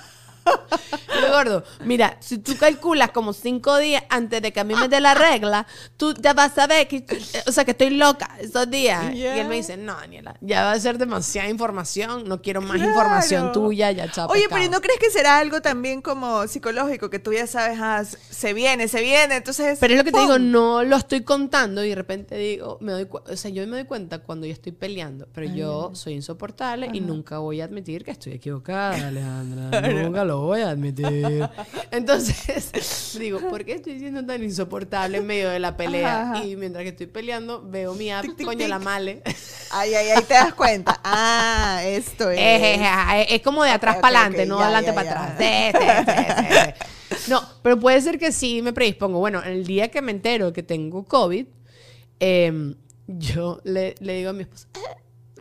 [1.20, 4.88] Yo, gordo, mira, si tú calculas como cinco días antes de que a mí me
[4.88, 7.04] dé la regla, tú ya vas a ver que,
[7.46, 9.14] o sea, que estoy loca esos días.
[9.14, 12.76] Y él me dice, no, Daniela, ya va a ser demasiada información, no quiero más
[12.76, 12.90] Claro.
[12.90, 14.28] información tuya, ya chao.
[14.28, 14.60] Oye, pescado".
[14.60, 17.10] pero ¿no crees que será algo también como psicológico?
[17.10, 19.78] Que tú ya sabes, ah, se viene, se viene, entonces...
[19.80, 20.50] Pero es lo que te digo, ¡pum!
[20.50, 23.84] no lo estoy contando y de repente digo, me doy o sea, yo me doy
[23.84, 28.10] cuenta cuando yo estoy peleando, pero yo soy insoportable y nunca voy a admitir que
[28.12, 29.80] estoy equivocada, Alejandra.
[29.90, 31.48] Nunca lo voy a admitir.
[31.90, 36.32] Entonces, digo, ¿por qué estoy siendo tan insoportable en medio de la pelea?
[36.32, 36.44] Ajá.
[36.44, 39.22] Y mientras que estoy peleando, veo mi app, Tic, tic, coño, la male.
[39.70, 41.00] Ay, ay, ay, te das cuenta.
[41.04, 42.38] Ah, esto es...
[42.38, 45.26] Es, es, es, es como de atrás para adelante, no ya, adelante ya, para ya.
[45.26, 45.38] atrás.
[45.38, 46.84] Sí, sí, sí, sí, sí.
[47.30, 49.18] No, pero puede ser que sí me predispongo.
[49.18, 51.46] Bueno, el día que me entero que tengo COVID,
[52.20, 52.74] em,
[53.06, 54.96] yo le, le digo a mi esposo, "Ah,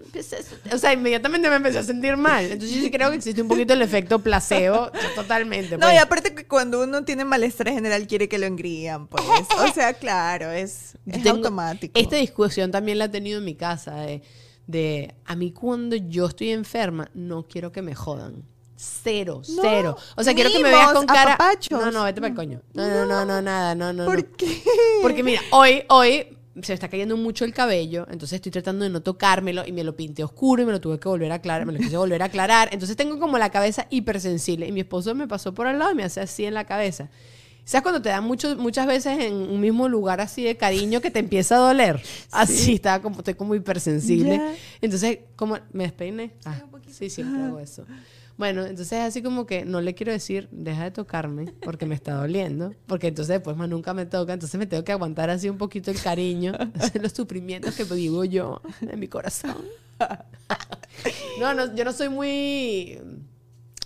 [0.10, 0.74] empecé a sen-".
[0.74, 2.44] o sea, inmediatamente me empecé a sentir mal.
[2.46, 5.78] Entonces yo sí creo que existe un poquito el efecto placebo, totalmente.
[5.78, 5.94] No, pues.
[5.94, 9.24] y aparte que cuando uno tiene malestar general quiere que lo engrían, pues.
[9.58, 11.98] O sea, claro, es, es tengo- automático.
[12.00, 14.22] Esta discusión también la he tenido en mi casa de,
[14.68, 18.44] de a mí cuando yo estoy enferma no quiero que me jodan.
[18.82, 19.98] Cero, No, cero.
[20.16, 21.34] O sea, quiero que me veas con cara.
[21.34, 21.78] apapachos.
[21.82, 22.62] No, no, vete para el coño.
[22.74, 24.06] No, no, no, no, nada, no, no.
[24.06, 24.38] ¿Por no.
[24.38, 24.64] qué?
[25.02, 28.90] Porque mira, hoy, hoy se me está cayendo mucho el cabello, entonces estoy tratando de
[28.90, 31.66] no tocármelo y me lo pinté oscuro y me lo tuve que volver a aclarar,
[31.66, 32.70] me lo quise volver a aclarar.
[32.72, 35.96] Entonces tengo como la cabeza hipersensible y mi esposo me pasó por al lado y
[35.96, 37.10] me hace así en la cabeza.
[37.70, 41.12] ¿Sabes cuando te dan mucho, muchas veces en un mismo lugar así de cariño que
[41.12, 42.02] te empieza a doler?
[42.32, 44.38] Así, estaba como, estoy como hipersensible.
[44.38, 44.56] Ya.
[44.82, 46.32] Entonces, como me despeiné.
[46.46, 47.86] Ah, sí, siempre hago eso.
[48.40, 52.14] Bueno, entonces así como que no le quiero decir, deja de tocarme porque me está
[52.14, 55.58] doliendo, porque entonces después más nunca me toca, entonces me tengo que aguantar así un
[55.58, 56.54] poquito el cariño,
[57.02, 59.58] los sufrimientos que vivo yo en mi corazón.
[61.40, 63.00] No, no, yo no soy muy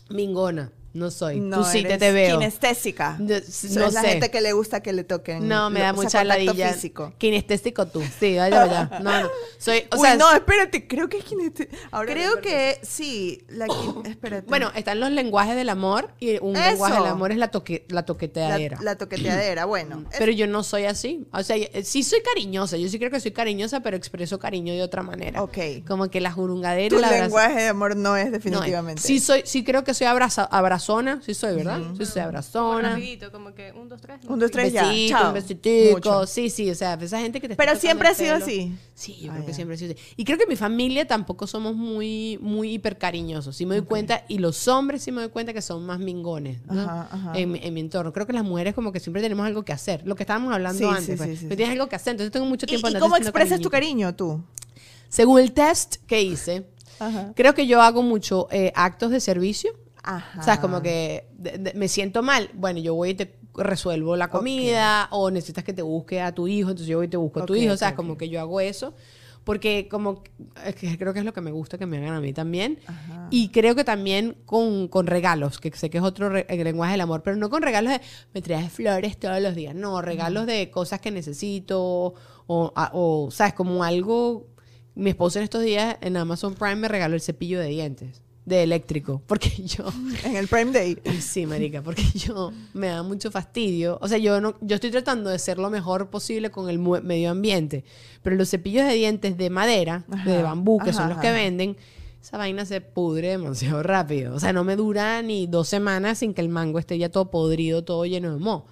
[0.10, 1.40] mingona, no soy.
[1.50, 2.38] Tú sí te, eres te veo.
[2.40, 3.18] Kinestésica.
[3.18, 4.08] So, no es la sé.
[4.10, 5.48] gente que le gusta que le toquen.
[5.48, 6.74] No, me lo- da o sea, mucha ladilla.
[6.74, 7.14] físico.
[7.18, 8.02] Kinestésico tú.
[8.20, 9.00] Sí, vaya, vaya.
[9.02, 9.30] No, no.
[9.58, 11.76] Soy, o Uy, sea, no, espérate, creo que es kinestésico.
[12.06, 14.48] Creo que sí, la kin- espérate.
[14.48, 16.70] Bueno, están los lenguajes del amor y un Eso.
[16.70, 18.80] lenguaje del amor es la, toque, la toqueteadera.
[18.82, 20.06] la toqueteadera, bueno.
[20.18, 21.28] Pero yo no soy así.
[21.34, 22.78] O sea, eh, sí soy cariñosa.
[22.78, 25.42] Yo sí creo que soy cariñosa, pero expreso cariño de otra manera.
[25.42, 25.58] Ok.
[25.88, 29.02] Como que la jurungadera tu la lenguaje de amor no es No, definitivamente.
[29.02, 30.48] sí soy, sí creo que soy abraza-
[30.84, 31.22] abrazona.
[31.24, 31.82] Sí soy, ¿verdad?
[31.98, 32.90] Sí soy abrazona.
[32.92, 34.20] Rapidito, como que un, dos, tres.
[34.28, 34.88] Un, dos, tres, ya.
[34.88, 35.28] besito, Chao.
[35.30, 35.94] un besitico.
[35.94, 36.28] Mucho.
[36.28, 38.76] Sí, sí, o sea, esa gente que te está Pero siempre ha sido así.
[38.94, 40.02] Sí, yo Ah, creo que siempre ha sido así.
[40.18, 43.56] Y creo que mi familia tampoco somos muy, muy hipercariñosos.
[43.56, 46.60] Sí me doy cuenta, y los hombres sí me doy cuenta que son más mingones,
[46.66, 46.82] ¿no?
[46.82, 47.32] Ajá, ajá.
[47.40, 48.12] En, mi- en mi entorno.
[48.14, 50.02] Creo que las mujeres como que siempre tenemos algo que hacer.
[50.06, 51.06] Lo que estábamos hablando Sí, antes.
[51.06, 51.30] sí, pues.
[51.32, 51.58] sí, sí, Me sí.
[51.58, 54.14] tienes algo que hacer, entonces tengo mucho ¿Y, tiempo y andando cómo expresas tu cariño
[54.16, 54.44] tú?
[55.10, 56.66] Según el test que hice,
[57.00, 57.34] Ajá.
[57.36, 59.72] creo que yo hago mucho eh, actos de servicio.
[60.04, 60.40] Ajá.
[60.40, 62.50] O sea, como que de- de- me siento mal.
[62.54, 66.48] Bueno, yo voy y te resuelvo la comida o necesitas que te busque a tu
[66.48, 67.74] hijo, entonces yo voy y te busco a tu hijo.
[67.74, 68.94] O sea, como que yo hago eso.
[69.44, 70.24] Porque como
[70.66, 72.80] es que creo que es lo que me gusta que me hagan a mí también.
[72.88, 73.28] Ajá.
[73.30, 76.94] Y creo que también con, con regalos, que sé que es otro re- el lenguaje
[76.94, 78.00] del amor, pero no con regalos de
[78.34, 79.76] me traes flores todos los días.
[79.76, 82.14] No, regalos de cosas que necesito
[82.48, 83.54] o, a- o, ¿sabes?
[83.54, 84.48] Como algo...
[84.96, 88.64] Mi esposo en estos días en Amazon Prime me regaló el cepillo de dientes, de
[88.64, 89.86] eléctrico, porque yo...
[90.24, 90.98] En el Prime Day.
[91.20, 93.98] Sí, marica, porque yo me da mucho fastidio.
[94.02, 97.32] O sea, yo no, yo estoy tratando de ser lo mejor posible con el medio
[97.32, 97.84] ambiente,
[98.22, 101.28] pero los cepillos de dientes de madera, Ajá, de bambú, que son ajá, los que
[101.28, 101.38] ajá.
[101.38, 101.78] venden,
[102.22, 104.34] esa vaina se pudre demasiado rápido.
[104.36, 107.30] O sea, no me dura ni dos semanas sin que el mango esté ya todo
[107.30, 108.66] podrido, todo lleno de moho.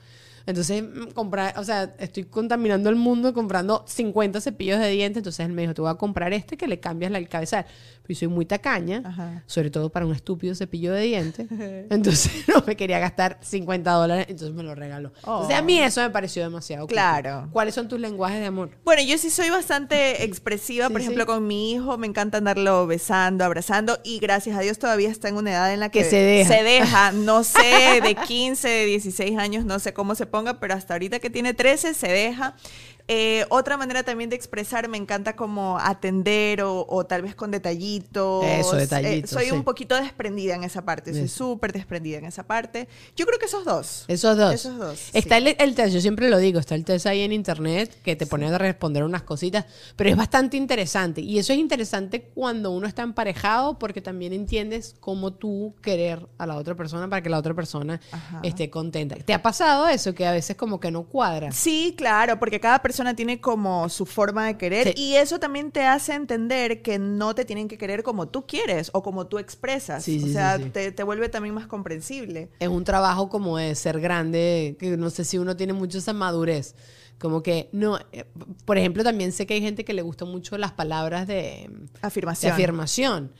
[0.45, 5.17] Entonces, mm, comprar, o sea, estoy contaminando el mundo comprando 50 cepillos de dientes.
[5.17, 7.65] Entonces él me dijo, te voy a comprar este que le cambias el cabezal.
[8.03, 9.43] Pero yo soy muy tacaña, Ajá.
[9.45, 11.47] sobre todo para un estúpido cepillo de dientes.
[11.89, 15.11] Entonces no me quería gastar 50 dólares, entonces me lo regaló.
[15.17, 16.87] Entonces a mí eso me pareció demasiado.
[16.87, 17.47] Claro.
[17.51, 18.71] ¿Cuáles son tus lenguajes de amor?
[18.83, 21.05] Bueno, yo sí soy bastante expresiva, Sí, por sí.
[21.07, 25.29] ejemplo, con mi hijo me encanta andarlo besando, abrazando y gracias a Dios todavía está
[25.29, 26.53] en una edad en la que, Que se deja.
[26.53, 27.11] se deja.
[27.11, 31.19] No sé, de 15, de 16 años, no sé cómo se ponga, pero hasta ahorita
[31.19, 32.55] que tiene 13 se deja.
[33.07, 37.51] Eh, otra manera también de expresar, me encanta como atender o, o tal vez con
[37.51, 38.45] detallitos.
[38.45, 39.51] Eso, Eh, detallitos, soy sí.
[39.51, 42.87] un poquito desprendida en esa parte, soy súper desprendida en esa parte.
[43.15, 44.05] Yo creo que esos dos.
[44.07, 44.53] Esos dos.
[44.53, 45.47] Esos dos, Está sí.
[45.47, 48.25] el, el test, yo siempre lo digo, está el test ahí en internet que te
[48.25, 51.21] pone a responder unas cositas, pero es bastante interesante.
[51.21, 56.45] Y eso es interesante cuando uno está emparejado porque también entiendes cómo tú querer a
[56.45, 58.39] la otra persona para que la otra persona Ajá.
[58.43, 59.15] esté contenta.
[59.15, 60.13] ¿Te ha pasado eso?
[60.13, 61.51] Que a veces como que no cuadra.
[61.51, 64.93] Sí, claro, porque cada persona persona tiene como su forma de querer Sí.
[64.97, 68.89] y eso también te hace entender que no te tienen que querer como tú quieres
[68.93, 70.03] o como tú expresas.
[70.03, 70.59] Sí, o sí, sea.
[70.59, 72.49] Te, te vuelve también más comprensible.
[72.59, 76.13] es un trabajo como de ser grande, que no sé si uno tiene mucho esa
[76.13, 76.75] madurez.
[77.19, 78.25] Como que, no, eh,
[78.65, 81.33] por ejemplo, también sé que hay gente que le gustan mucho las palabras de,
[81.69, 82.51] de Afirmación.
[82.51, 83.31] afirmación.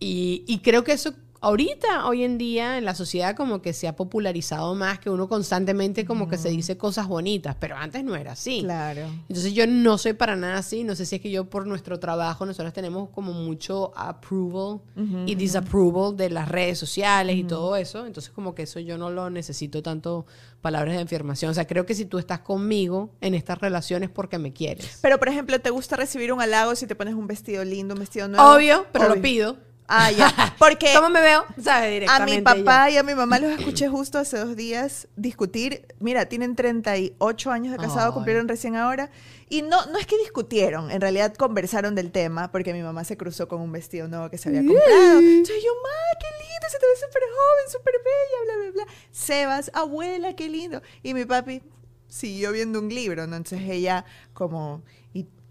[0.00, 3.88] Y, y creo que eso ahorita, hoy en día, en la sociedad como que se
[3.88, 8.16] ha popularizado más, que uno constantemente como que se dice cosas bonitas, pero antes no
[8.16, 8.62] era así.
[8.62, 9.02] Claro.
[9.28, 11.98] Entonces yo no soy para nada así, no sé si es que yo por nuestro
[11.98, 14.80] trabajo, nosotros tenemos como mucho approval
[15.26, 19.10] y disapproval de las redes sociales y todo eso, entonces como que eso yo no
[19.10, 20.26] lo necesito tanto
[20.60, 24.38] palabras de afirmación, o sea, creo que si tú estás conmigo en estas relaciones porque
[24.38, 25.00] me quieres.
[25.02, 28.00] Pero, por ejemplo, ¿te gusta recibir un halago si te pones un vestido lindo, un
[28.00, 28.52] vestido nuevo?
[28.52, 29.56] Obvio, pero lo pido.
[29.94, 30.54] Ah, ya.
[30.58, 31.44] Porque ¿Cómo me veo?
[31.62, 31.88] ¿Sabes?
[31.88, 32.36] a Directamente.
[32.36, 35.86] mi papá y a mi mamá los escuché justo hace dos días discutir.
[36.00, 39.10] Mira, tienen 38 años de casado, cumplieron recién ahora.
[39.50, 43.18] Y no, no es que discutieron, en realidad conversaron del tema, porque mi mamá se
[43.18, 45.18] cruzó con un vestido nuevo que se había comprado.
[45.18, 48.94] Entonces yo, ma, qué lindo, se te ve súper joven, súper bella, bla, bla, bla.
[49.10, 50.80] Sebas, abuela, qué lindo.
[51.02, 51.62] Y mi papi
[52.08, 53.36] siguió viendo un libro, ¿no?
[53.36, 54.82] Entonces ella como,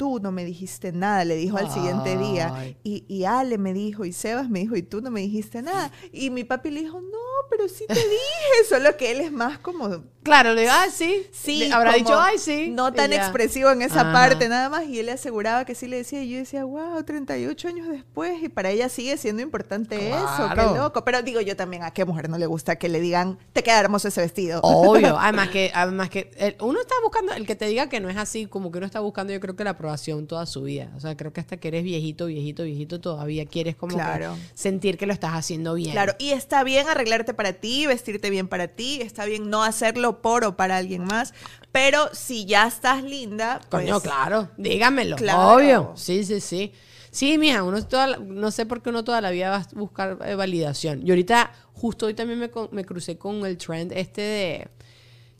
[0.02, 2.74] tú no me dijiste nada, le dijo al siguiente día.
[2.84, 5.92] Y, y Ale me dijo, y Sebas me dijo, y tú no me dijiste nada.
[6.12, 7.18] Y mi papi le dijo, no,
[7.52, 11.26] pero sí te dije, solo que él es más como Claro, le digo, ah, sí.
[11.32, 12.70] Sí, Le- Habrá dicho, ay, sí.
[12.70, 14.14] No tan expresivo en esa Ajá.
[14.14, 14.86] parte nada más.
[14.86, 16.22] Y él le aseguraba que sí le decía.
[16.22, 18.42] Y yo decía, wow, 38 años después.
[18.44, 20.50] Y para ella sigue siendo importante eso.
[20.54, 21.04] Qué loco.
[21.04, 23.80] Pero digo yo también, ¿a qué mujer no le gusta que le digan, te queda
[23.80, 24.60] hermoso ese vestido?
[24.62, 28.08] Obvio, además que, además que el- uno está buscando, el que te diga que no
[28.08, 30.92] es así, como que uno está buscando, yo creo que la aprobación toda su vida.
[30.96, 34.98] O sea, creo que hasta que eres viejito, viejito, viejito, todavía quieres como que sentir
[34.98, 35.92] que lo estás haciendo bien.
[35.92, 40.22] Claro, y está bien arreglarte para ti, vestirte bien para ti, está bien no hacerlo
[40.22, 41.34] por o para alguien más,
[41.72, 45.18] pero si ya estás linda, pues, Coño, claro, dígamelo.
[45.18, 45.56] Claro.
[45.56, 45.94] Obvio.
[45.96, 46.72] Sí, sí, sí.
[47.12, 50.18] Sí, mija, uno toda no sé por qué uno toda la vida va a buscar
[50.24, 51.06] eh, validación.
[51.06, 54.68] Y ahorita, justo hoy también me, me crucé con el trend este de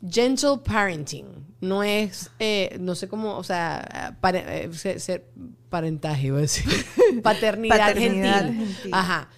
[0.08, 1.26] gentle parenting.
[1.60, 5.26] No es, eh, no sé cómo, o sea, eh, ser, ser-
[5.68, 6.64] parentaje, iba a decir.
[7.22, 8.66] Paternidad, Paternidad gentil.
[8.66, 8.90] gentil.
[8.94, 9.28] Ajá.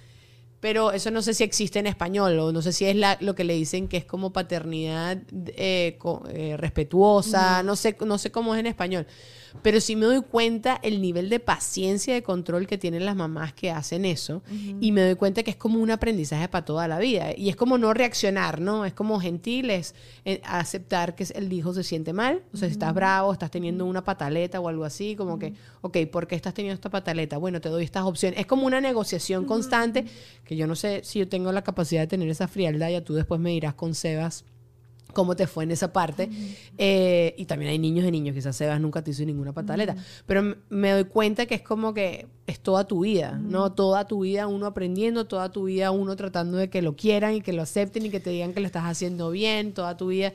[0.61, 3.35] Pero eso no sé si existe en español o no sé si es la- lo
[3.35, 8.31] que le dicen que es como paternidad eh, co- eh, respetuosa, no sé, no sé
[8.33, 9.07] cómo es en español.
[9.63, 13.17] Pero sí me doy cuenta el nivel de paciencia y de control que tienen las
[13.17, 14.43] mamás que hacen eso.
[14.81, 17.35] Y me doy cuenta que es como un aprendizaje para toda la vida.
[17.37, 18.85] Y es como no reaccionar, ¿no?
[18.85, 22.43] Es como gentil, es eh, aceptar que el hijo se siente mal.
[22.53, 25.97] O sea, si estás bravo, estás teniendo una pataleta o algo así, como que, ok,
[26.13, 27.39] ¿por qué estás teniendo esta pataleta?
[27.39, 28.39] Bueno, te doy estas opciones.
[28.41, 30.05] Es como una negociación constante
[30.45, 32.91] que yo no sé si yo tengo la capacidad de tener esa frialdad.
[32.91, 34.45] Ya tú después me dirás con Sebas
[35.15, 36.29] cómo te fue en esa parte.
[36.77, 39.97] Eh, y también hay niños de niños, quizás Sebas nunca te hizo ninguna pataleta.
[40.27, 43.73] Pero me doy cuenta que es como que es toda tu vida, ¿no?
[43.73, 47.41] Toda tu vida uno aprendiendo, toda tu vida uno tratando de que lo quieran y
[47.41, 50.35] que lo acepten y que te digan que lo estás haciendo bien, toda tu vida.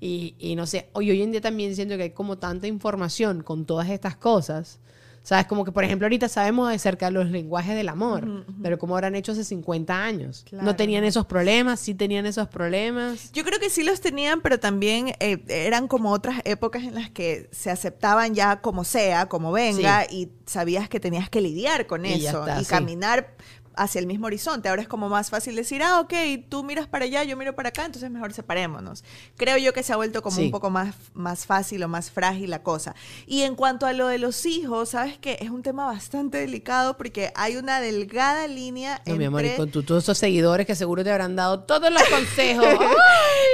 [0.00, 3.42] Y, y no sé, hoy, hoy en día también siento que hay como tanta información
[3.42, 4.80] con todas estas cosas.
[5.22, 5.44] ¿Sabes?
[5.46, 9.14] Como que, por ejemplo, ahorita sabemos acerca de los lenguajes del amor, pero como habrán
[9.14, 10.44] hecho hace 50 años.
[10.50, 10.76] No Claro.
[10.76, 13.30] tenían esos problemas, sí tenían esos problemas.
[13.32, 17.10] Yo creo que sí los tenían, pero también eh, eran como otras épocas en las
[17.10, 22.06] que se aceptaban ya como sea, como venga, y sabías que tenías que lidiar con
[22.06, 22.70] Y eso está, y sí.
[22.70, 23.34] caminar
[23.82, 24.68] hacia el mismo horizonte.
[24.68, 26.12] Ahora es como más fácil decir, ah, ok,
[26.48, 29.04] tú miras para allá, yo miro para acá, entonces mejor separémonos.
[29.36, 30.44] Creo yo que se ha vuelto como Sí.
[30.46, 32.94] un poco más, más fácil o más frágil la cosa.
[33.26, 36.96] Y en cuanto a lo de los hijos, sabes que es un tema bastante delicado
[36.98, 39.26] porque hay una delgada línea No, mi entre...
[39.26, 42.66] amor, y con tu- todos esos seguidores que seguro te habrán dado todos los consejos.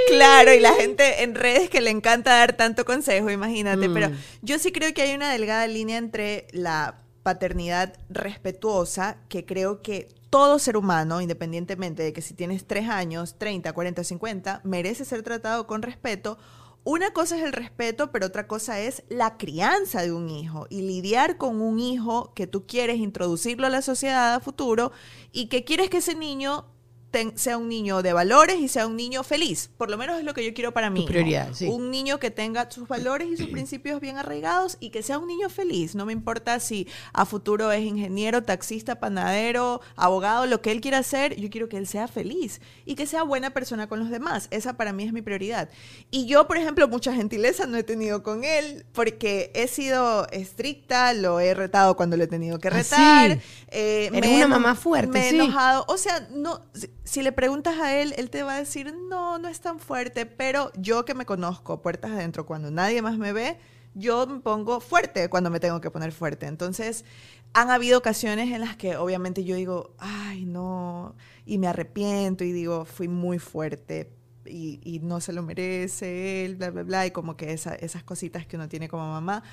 [0.09, 3.89] Claro, y la gente en redes que le encanta dar tanto consejo, imagínate.
[3.89, 3.93] Mm.
[3.93, 4.11] Pero
[4.41, 10.07] yo sí creo que hay una delgada línea entre la paternidad respetuosa, que creo que
[10.29, 15.23] todo ser humano, independientemente de que si tienes 3 años, 30, 40, 50, merece ser
[15.23, 16.37] tratado con respeto.
[16.83, 20.83] Una cosa es el respeto, pero otra cosa es la crianza de un hijo y
[20.83, 24.91] lidiar con un hijo que tú quieres introducirlo a la sociedad a futuro
[25.33, 26.65] y que quieres que ese niño
[27.11, 29.69] ten- sea un niño de valores y sea un niño feliz.
[29.77, 31.05] Por lo menos es lo que yo quiero para mí.
[31.07, 31.67] prioridad, sí.
[31.67, 35.27] Un niño que tenga sus valores y sus principios bien arraigados y que sea un
[35.27, 35.95] niño feliz.
[35.95, 40.97] No me importa si a futuro es ingeniero, taxista, panadero, abogado, lo que él quiera
[40.99, 44.47] hacer, yo quiero que él sea feliz y que sea buena persona con los demás.
[44.51, 45.69] Esa para mí es mi prioridad.
[46.11, 51.13] Y yo, por ejemplo, mucha gentileza no he tenido con él porque he sido estricta,
[51.13, 53.31] lo he retado cuando lo he tenido que Ah, retar.
[53.33, 53.39] sí.
[53.69, 55.35] eh, Eres me he una mamá fuerte, Me he sí.
[55.35, 55.85] enojado.
[55.87, 56.61] O sea, no,
[57.07, 60.25] si, le preguntas a él, él te va a decir, no, no es tan fuerte,
[60.25, 63.57] pero yo que me conozco puertas adentro cuando nadie más me ve,
[63.93, 66.45] yo me pongo fuerte cuando me tengo que poner fuerte.
[66.47, 67.05] Entonces,
[67.53, 71.15] han habido ocasiones en las que obviamente yo digo, ay, no,
[71.45, 74.11] y me arrepiento y digo, fui muy fuerte
[74.45, 78.03] y, y no se lo merece él, bla, bla, bla, y como que esa- esas
[78.03, 79.43] cositas que uno tiene como mamá.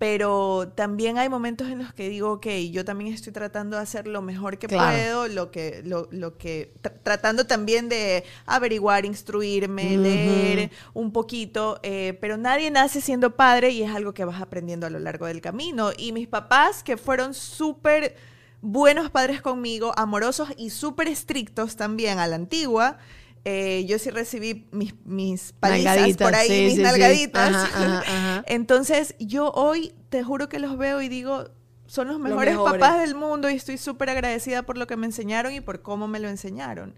[0.00, 4.06] Pero también hay momentos en los que digo, ok, yo también estoy tratando de hacer
[4.08, 4.86] lo mejor que Claro.
[4.86, 11.80] puedo, lo que, lo, lo que, tra- tratando también de averiguar, instruirme, leer un poquito,
[11.82, 15.26] eh, pero nadie nace siendo padre y es algo que vas aprendiendo a lo largo
[15.26, 15.90] del camino.
[15.98, 18.16] Y mis papás, que fueron súper
[18.62, 22.96] buenos padres conmigo, amorosos y súper estrictos también a la antigua,
[23.44, 26.82] eh, yo sí recibí mis, mis palizas Nalgaditas, por ahí, sí, mis sí, sí.
[26.82, 27.54] nalgaditas.
[27.54, 28.44] Ajá, ajá, ajá.
[28.46, 31.50] Entonces, yo hoy te juro que los veo y digo,
[31.86, 32.80] son los mejores mejores.
[32.80, 36.06] papás del mundo y estoy súper agradecida por lo que me enseñaron y por cómo
[36.06, 36.94] me lo enseñaron.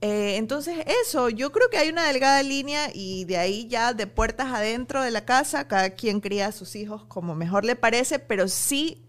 [0.00, 4.06] Eh, entonces, eso, yo creo que hay una delgada línea y de ahí ya de
[4.06, 8.18] puertas adentro de la casa, cada quien cría a sus hijos como mejor le parece,
[8.18, 9.02] pero sí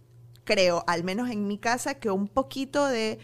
[0.43, 3.19] creo, al menos en mi casa, que un poquito de,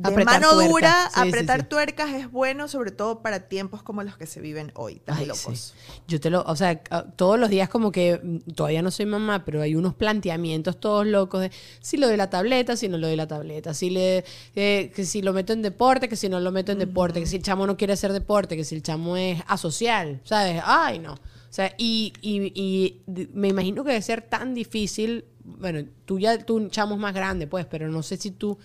[0.00, 1.66] de Apretar mano dura, Sí, apretar sí.
[1.68, 5.26] tuercas es bueno, sobre todo para tiempos como los que se viven hoy, tan Ay,
[5.26, 5.74] locos.
[6.06, 9.06] Yo te lo, o sea, a- todos los días como que mm, todavía no soy
[9.06, 12.96] mamá, pero hay unos planteamientos todos locos de si lo de la tableta, si no
[12.96, 14.24] lo de la tableta, si le
[14.54, 17.26] eh, que si lo meto en deporte, que si no lo meto en deporte, que
[17.26, 20.62] si el chamo no quiere hacer deporte, que si el chamo es asocial, ¿sabes?
[20.64, 21.14] Ay, no.
[21.14, 23.00] O sea, y, y,
[23.32, 27.46] me imagino que debe ser tan difícil, bueno, tú ya, tú chamo es más grande,
[27.46, 28.58] pues, pero no sé si tú,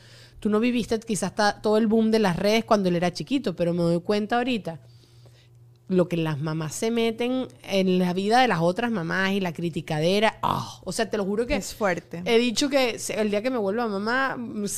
[0.44, 1.32] tú no viviste quizás
[1.62, 4.78] todo el boom de las redes cuando él era chiquito, pero me doy cuenta ahorita
[5.94, 9.54] lo que las mamás se meten en la vida de las otras mamás y la
[9.54, 10.40] criticadera.
[10.42, 12.22] ah, o sea, te lo juro que Es fuerte.
[12.26, 14.38] he dicho que el día que me vuelva mamá,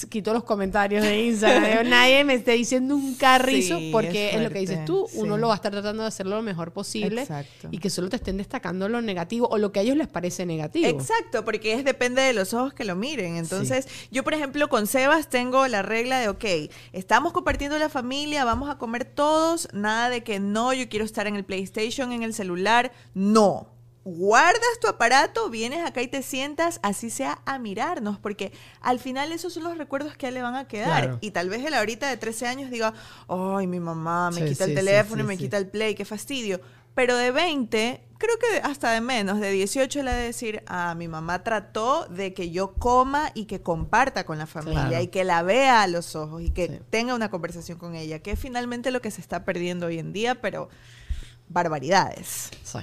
[0.09, 1.89] quito los comentarios de Instagram.
[1.89, 5.07] Nadie me esté diciendo un carrizo Sí, porque es es lo que dices tú.
[5.15, 5.41] Uno sí.
[5.41, 7.69] lo va a estar tratando de hacerlo lo mejor posible Exacto.
[7.71, 10.45] y que solo te estén destacando lo negativo o lo que a ellos les parece
[10.45, 10.87] negativo.
[10.87, 13.37] Exacto, porque es depende de los ojos que lo miren.
[13.37, 16.45] Entonces, yo, por ejemplo, con Sebas tengo la regla de, ok,
[16.93, 21.27] estamos compartiendo la familia, vamos a comer todos, nada de que no, yo quiero estar
[21.27, 23.69] en el PlayStation, en el celular, no.
[24.07, 28.51] Guardas tu aparato, vienes acá y te sientas, así sea a mirarnos, porque
[28.81, 31.01] al final esos son los recuerdos que a él le van a quedar.
[31.01, 31.17] Claro.
[31.21, 32.93] Y tal vez él ahorita de 13 años diga,
[33.27, 35.95] ay, mi mamá me Sí, quita sí, el teléfono sí, y me quita el play,
[35.95, 36.61] qué fastidio.
[36.95, 41.07] Pero de 20, creo que hasta de menos, de 18 le de decir, a mi
[41.09, 45.03] mamá trató de que yo coma y que comparta con la familia Claro.
[45.03, 46.79] y que la vea a los ojos y que Sí.
[46.89, 50.13] tenga una conversación con ella, que es finalmente lo que se está perdiendo hoy en
[50.13, 50.69] día, pero
[51.49, 52.49] barbaridades.
[52.63, 52.79] Sí.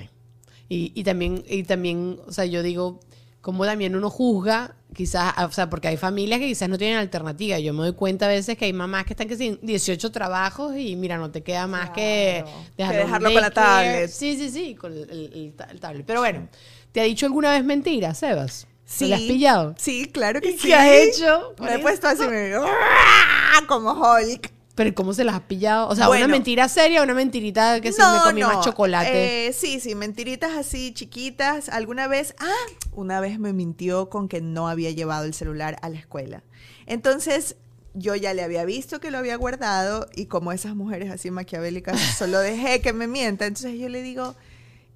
[0.69, 3.01] Y, y también, y también, o sea, yo digo,
[3.43, 7.59] como también uno juzga, quizás, o sea, porque hay familias que quizás no tienen alternativa.
[7.59, 10.75] Yo me doy cuenta a veces que hay mamás que están que sin 18 trabajos
[10.77, 12.45] y mira, no te queda más que
[12.77, 12.93] Claro.
[12.93, 14.09] Que dejarlo con la tablet.
[14.11, 16.07] Sí, sí, sí, con el, el- el ta- el tablet.
[16.07, 16.49] Pero bueno,
[16.93, 18.67] ¿te ha dicho alguna vez mentira, Sebas?
[18.85, 19.75] ¿Se le has pillado?
[19.79, 20.69] Sí, claro que ¿Y sí.
[20.69, 22.25] qué has hecho Me he puesto esto?
[22.25, 24.51] así, me "Ah", como Hulk.
[24.75, 25.89] Pero ¿cómo se las has pillado?
[25.89, 26.25] O sea, Bueno.
[26.25, 29.49] una mentira seria, una mentirita que se me comí más chocolate.
[29.49, 31.69] Eh, sí, sí, mentiritas así chiquitas.
[31.69, 32.51] Alguna vez, ah,
[32.93, 36.43] una vez me mintió con que no había llevado el celular a la escuela.
[36.87, 37.57] Entonces,
[37.95, 42.01] yo ya le había visto que lo había guardado y como esas mujeres así maquiavélicas,
[42.19, 43.45] solo dejé que me mienta.
[43.45, 44.35] Entonces yo le digo,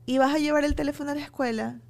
[0.06, 1.80] ¿y vas a llevar el teléfono a la escuela?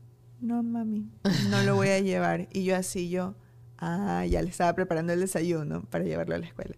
[0.41, 1.09] No, mami,
[1.51, 2.49] no lo voy a llevar.
[2.53, 3.37] Y yo así, yo,
[3.79, 6.75] ah, ya le estaba preparando el desayuno para llevarlo a la escuela.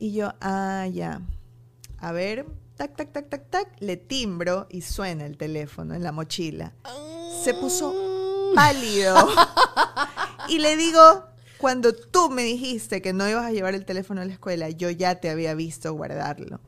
[0.00, 1.20] Y yo, ah, ya.
[1.98, 2.46] A ver,
[2.76, 3.68] tac, tac, tac, tac, tac.
[3.80, 6.72] Le timbro y suena el teléfono en la mochila.
[7.44, 7.94] Se puso
[8.54, 9.14] pálido.
[10.48, 11.26] y le digo,
[11.58, 14.88] cuando tú me dijiste que no ibas a llevar el teléfono a la escuela, yo
[14.88, 16.60] ya te había visto guardarlo.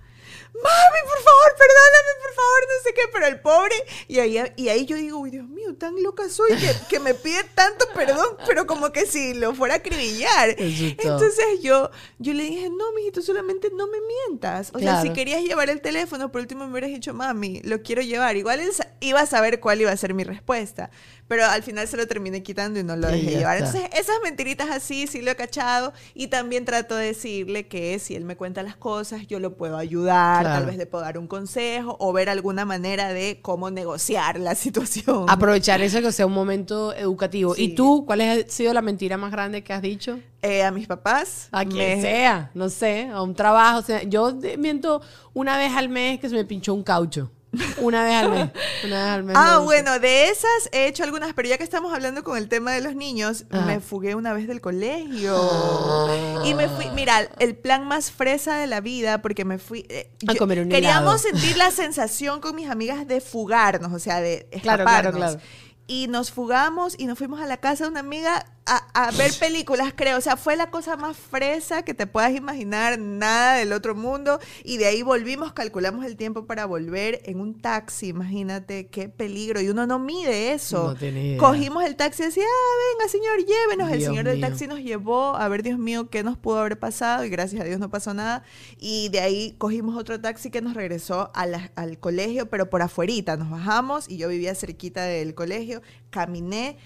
[0.55, 3.75] Mami, por favor, perdóname, por favor, no sé qué, pero el pobre.
[4.07, 7.15] Y ahí, y ahí yo digo, uy, Dios mío, tan loca soy que, que me
[7.15, 10.55] pide tanto perdón, pero como que si lo fuera a acribillar.
[10.59, 13.99] Entonces yo, yo le dije, no, mijito, solamente no me
[14.29, 14.71] mientas.
[14.75, 15.15] O sea, si Claro.
[15.15, 18.37] querías llevar el teléfono, por último me hubieras dicho, mami, lo quiero llevar.
[18.37, 20.91] Igual él iba a saber cuál iba a ser mi respuesta.
[21.33, 23.57] Pero al final se lo terminé quitando y no lo dejé llevar.
[23.57, 23.71] está.
[23.79, 25.95] Entonces, esas mentiritas así sí lo he cachado.
[26.13, 29.79] Y también trato de decirle que si él me cuenta las cosas, yo lo puedo
[29.79, 30.43] ayudar.
[30.43, 30.59] Claro.
[30.61, 34.55] Tal vez le puedo dar un consejo o ver alguna manera de cómo negociar la
[34.65, 35.25] situación.
[35.31, 37.55] Aprovechar eso que sea un momento educativo.
[37.55, 37.63] Sí.
[37.65, 40.19] ¿Y tú, cuál ha sido la mentira más grande que has dicho?
[40.43, 41.49] Eh, a mis papás.
[41.51, 43.79] A quien me- sea, no sé, a un trabajo.
[43.79, 45.01] o sea, yo miento
[45.33, 47.31] una vez al mes que se me pinchó un caucho.
[47.79, 48.51] Una vez al mes.
[48.85, 49.37] Una vez al mes.
[49.39, 52.73] Ah, bueno, de esas he hecho algunas, pero ya que estamos hablando con el tema
[52.73, 53.67] de los niños, Ajá.
[53.67, 56.43] me fugué una vez del colegio.
[56.45, 59.87] Y me fui, mira, el plan más fresa de la vida, porque me fui...
[59.89, 61.39] eh, A yo- comer un Queríamos helado.
[61.41, 65.33] sentir la sensación con mis amigas de fugarnos, o sea, de Claro, claro, escaparnos.
[65.33, 65.41] claro.
[65.87, 69.33] y nos fugamos y nos fuimos a la casa de una amiga a, a ver
[69.41, 70.19] películas, creo.
[70.19, 74.39] O sea, fue la cosa más fresa que te puedas imaginar, nada del otro mundo.
[74.65, 78.09] Y de ahí volvimos, calculamos el tiempo para volver en un taxi.
[78.09, 79.61] Imagínate qué peligro.
[79.61, 80.95] Y uno no mide eso.
[81.01, 81.39] No idea.
[81.39, 83.91] Cogimos el taxi y decía, ah, venga, señor, llévenos.
[83.93, 87.25] el señor del taxi nos llevó a ver, Dios mío, qué nos pudo haber pasado.
[87.25, 88.45] Y gracias a Dios no pasó nada.
[88.79, 92.83] Y de ahí cogimos otro taxi que nos regresó a la- al colegio, pero por
[92.83, 93.37] afuerita.
[93.37, 95.83] Nos bajamos y yo vivía cerquita del colegio.
[96.11, 96.79] Caminé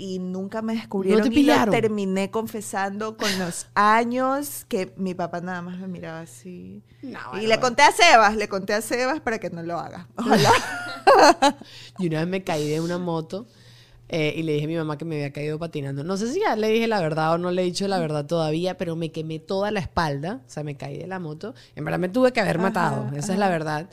[0.00, 1.20] y nunca me descubrieron.
[1.20, 1.74] ¿No te y lo pillaron?
[1.74, 6.82] terminé confesando con los años que mi papá nada más me miraba así.
[7.02, 10.08] No, y le conté a Sebas, le conté a Sebas para que no lo haga.
[10.16, 10.50] Ojalá.
[11.98, 13.46] Y una vez me caí de una moto
[14.08, 16.02] eh, y le dije a mi mamá que me había caído patinando.
[16.02, 18.26] No sé si ya le dije la verdad o no le he dicho la verdad
[18.26, 20.40] todavía, pero me quemé toda la espalda.
[20.46, 21.54] O sea, me caí de la moto.
[21.76, 23.16] En verdad me tuve que haber Ajá, matado.
[23.16, 23.88] Esa es la verdad.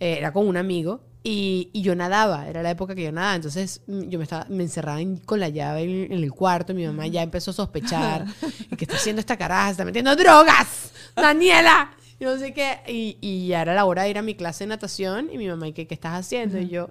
[0.00, 1.00] Eh, era con un amigo.
[1.30, 4.46] Y, y yo nadaba, era la época que yo nadaba, entonces mm, yo me estaba,
[4.48, 7.54] me encerraba en- con la llave en, en el cuarto, mi mamá ya empezó a
[7.54, 8.24] sospechar,
[8.70, 9.66] ¿y qué está haciendo esta caraja?
[9.66, 14.04] ¿Se está metiendo drogas, Daniela, y no sé qué, y, y ya era la hora
[14.04, 16.58] de ir a mi clase de natación, y mi mamá, ¿y qué, qué estás haciendo?
[16.58, 16.88] Y yo,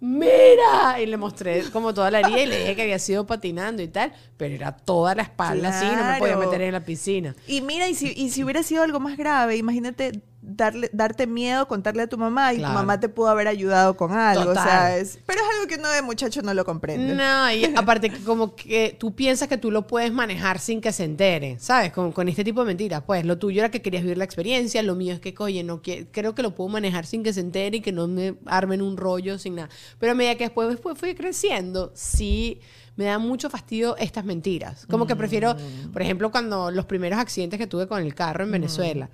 [0.00, 1.00] ¡mira!
[1.00, 3.88] Y le mostré como toda la herida y le dije que había sido patinando y
[3.88, 7.34] tal, pero era toda la espalda así, no me podía meter en la piscina.
[7.46, 11.66] Y mira, y si, y si hubiera sido algo más grave, imagínate darle, darte miedo,
[11.66, 12.74] contarle a tu mamá y Claro.
[12.74, 14.50] tu mamá te pudo haber ayudado con algo.
[14.50, 15.00] O sea, Total.
[15.00, 17.14] es- pero es algo que uno de muchacho no lo comprende.
[17.14, 20.92] No, y aparte que como que tú piensas que tú lo puedes manejar sin que
[20.92, 21.92] se entere, ¿sabes?
[21.92, 23.02] Con, con este tipo de mentiras.
[23.06, 25.80] Pues lo tuyo era que querías vivir la experiencia, lo mío es que, oye, no
[25.82, 28.96] creo que lo puedo manejar sin que se entere y que no me armen un
[28.96, 29.68] rollo sin nada.
[29.98, 32.60] Pero a medida que después, después fui creciendo, sí
[32.96, 34.86] me da mucho fastidio estas mentiras.
[34.88, 35.56] Como que prefiero,
[35.92, 39.08] por ejemplo, cuando los primeros accidentes que tuve con el carro en Venezuela.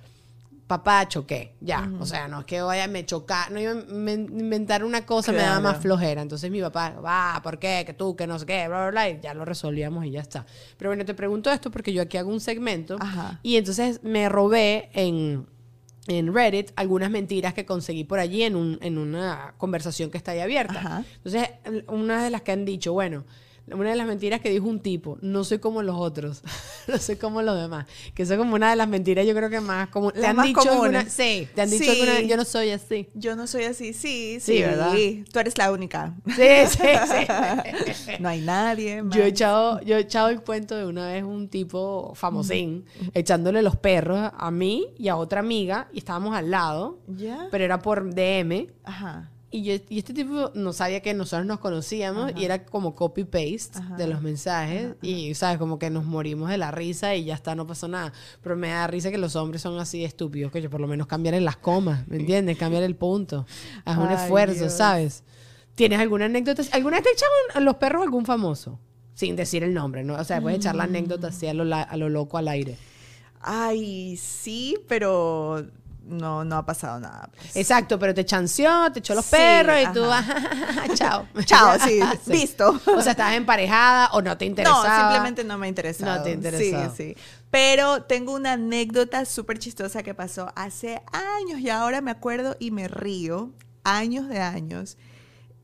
[0.71, 1.91] Papá, choqué, ya.
[1.99, 5.33] O sea, no es que vaya, me chocar, no iba a me- inventar una cosa,
[5.33, 6.21] me daba más flojera.
[6.21, 7.83] Entonces mi papá, va, ¿por qué?
[7.85, 9.09] Que tú, que no sé qué, bla, bla, bla.
[9.09, 10.45] Y ya lo resolvíamos y ya está.
[10.77, 13.41] Pero bueno, te pregunto esto porque yo aquí hago un segmento Ajá.
[13.43, 15.45] y entonces me robé en,
[16.07, 20.31] en Reddit algunas mentiras que conseguí por allí en, un- en una conversación que está
[20.31, 20.79] ahí abierta.
[20.79, 21.03] Ajá.
[21.17, 21.49] Entonces,
[21.89, 23.25] una de las que han dicho, bueno,
[23.73, 26.43] una de las mentiras que dijo un tipo, no soy como los otros,
[26.87, 27.85] no soy como los demás.
[28.13, 30.35] Que eso es como una de las mentiras, yo creo que más como ¿Te han
[30.35, 31.09] más dicho alguna?
[31.09, 31.89] Sí, te han dicho Sí.
[32.01, 33.09] alguna yo no soy así.
[33.13, 33.93] Yo no soy así.
[33.93, 34.61] Sí, Sí, sí.
[34.61, 34.93] ¿verdad?
[35.31, 36.13] Tú eres la única.
[36.27, 38.11] Sí, sí, sí.
[38.19, 39.01] No hay nadie.
[39.03, 39.15] más.
[39.17, 43.61] Yo he echado, yo he echado el cuento de una vez un tipo famosín echándole
[43.61, 47.47] los perros a mí y a otra amiga y estábamos al lado, ¿Ya?
[47.51, 48.67] pero era por DM.
[48.83, 49.30] Ajá.
[49.53, 53.79] Y, yo, y este tipo no sabía que nosotros nos conocíamos y era como copy-paste
[53.79, 53.97] Ajá.
[53.97, 54.95] de los mensajes.
[55.01, 55.57] Y, ¿sabes?
[55.57, 58.13] Como que nos morimos de la risa y ya está, no pasó nada.
[58.41, 61.05] Pero me da risa que los hombres son así estúpidos, que yo por lo menos
[61.05, 62.57] cambiar en las comas, ¿me entiendes?
[62.57, 63.45] Cambiar el punto.
[63.83, 64.73] Haz un Ay, esfuerzo, Dios.
[64.73, 65.23] ¿sabes?
[65.75, 66.63] ¿Tienes alguna anécdota?
[66.71, 68.79] ¿Alguna vez te echaron a los perros algún famoso?
[69.13, 70.15] Sin decir el nombre, ¿no?
[70.15, 72.77] O sea, puedes echar la anécdota así a lo, a lo loco al aire.
[73.41, 75.65] Ay, sí, pero
[76.03, 77.29] no, no ha pasado nada.
[77.35, 77.55] pues.
[77.55, 80.35] Exacto, pero te chanceó, te echó los Sí, perros y tú, ajá.
[80.93, 81.27] chao.
[81.45, 82.79] Chao, sí, visto.
[82.87, 84.87] O sea, estabas emparejada o no te interesaba.
[84.87, 86.17] No, simplemente no me ha interesado.
[86.17, 86.93] No te ha interesado.
[86.95, 87.21] Sí, sí.
[87.49, 92.71] Pero tengo una anécdota súper chistosa que pasó hace años y ahora me acuerdo y
[92.71, 93.51] me río,
[93.83, 94.97] años de años.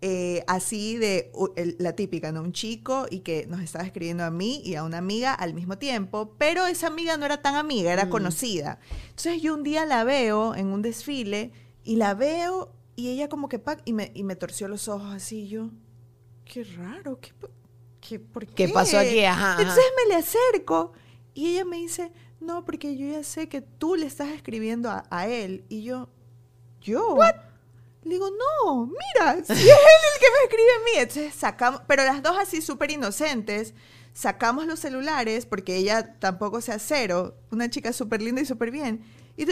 [0.02, 2.42] Eh, así de el- la típica, ¿no?
[2.42, 5.78] Un chico y que nos estaba escribiendo a mí y a una amiga al mismo
[5.78, 8.80] tiempo, pero esa amiga no era tan amiga, era conocida.
[9.10, 11.52] Entonces yo un día la veo en un desfile
[11.84, 15.14] y la veo y ella como que pac, y me, y me torció los ojos
[15.14, 15.70] así y yo,
[16.46, 17.32] qué raro, qué,
[18.02, 18.54] qué, ¿por qué?
[18.54, 19.24] ¿Qué pasó aquí?
[19.24, 19.62] Ajá, ajá.
[19.62, 20.94] Entonces me le acerco
[21.34, 25.06] y ella me dice, no, porque yo ya sé que tú le estás escribiendo a,
[25.10, 25.66] a él.
[25.70, 26.10] Y yo,
[26.82, 27.16] ¿yo?
[28.08, 30.92] Le digo, no, mira, si es él el que me escribe a mí.
[31.02, 33.74] Entonces sacamos, pero las dos así súper inocentes,
[34.14, 39.04] sacamos los celulares porque ella tampoco sea cero, una chica súper linda y súper bien.
[39.36, 39.46] Y,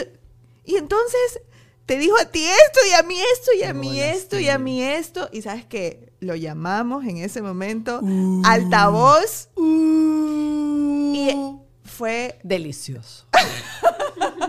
[0.63, 1.41] y entonces
[1.85, 4.57] te dijo a ti esto y a mí esto y a mí esto y a
[4.57, 5.29] mí esto.
[5.33, 7.99] Y sabes que lo llamamos en ese momento
[8.45, 11.35] altavoz y
[11.83, 13.27] fue Delicioso.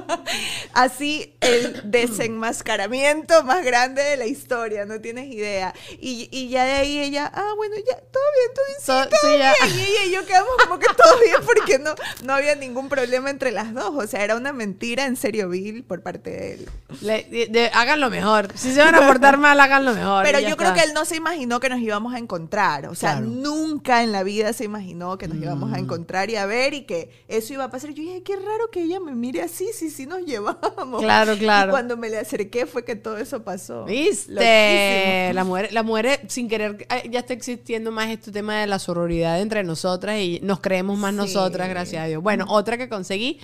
[0.73, 5.75] así el desenmascaramiento más grande de la historia, no tienes idea.
[6.01, 9.09] Y, y ya de ahí ella, ah, bueno, ya, todo bien, todo bien, sí, So-
[9.09, 9.55] todo sí, ya.
[9.67, 9.77] bien.
[9.79, 11.95] Y ella y yo quedamos como que todo bien porque no,
[12.25, 13.93] no había ningún problema entre las dos.
[13.97, 16.69] O sea, era una mentira en serio vil por parte de él.
[17.01, 18.49] Le- de- de- hagan lo mejor.
[18.57, 20.25] Si se van a portar mal, hagan lo mejor.
[20.25, 20.83] Pero ya yo creo está.
[20.83, 22.87] que él no se imaginó que nos íbamos a encontrar.
[22.87, 23.27] O sea, Claro.
[23.27, 25.75] nunca en la vida se imaginó que nos íbamos Mm.
[25.75, 27.91] a encontrar y a ver y que eso iba a pasar.
[27.91, 31.03] Yo dije, qué raro que ella me mire así, sí, sí nos llevamos.
[31.03, 31.71] Claro, claro.
[31.71, 33.85] Y cuando me le acerqué fue que todo eso pasó.
[33.85, 34.33] ¿Viste?
[34.33, 35.35] Loquísimo.
[35.35, 38.79] La mujer, la mujer sin querer, eh, ya está existiendo más este tema de la
[38.79, 41.17] sororidad entre nosotras y nos creemos más Sí.
[41.17, 42.23] nosotras, gracias a Dios.
[42.23, 43.41] Bueno, otra que conseguí,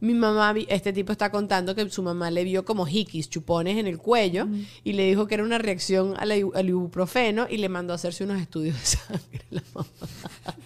[0.00, 3.86] mi mamá, este tipo está contando que su mamá le vio como hikis, chupones en
[3.86, 4.46] el cuello
[4.84, 7.96] y le dijo que era una reacción al, ibu- al ibuprofeno y le mandó a
[7.96, 9.40] hacerse unos estudios de sangre.
[9.50, 9.86] La mamá.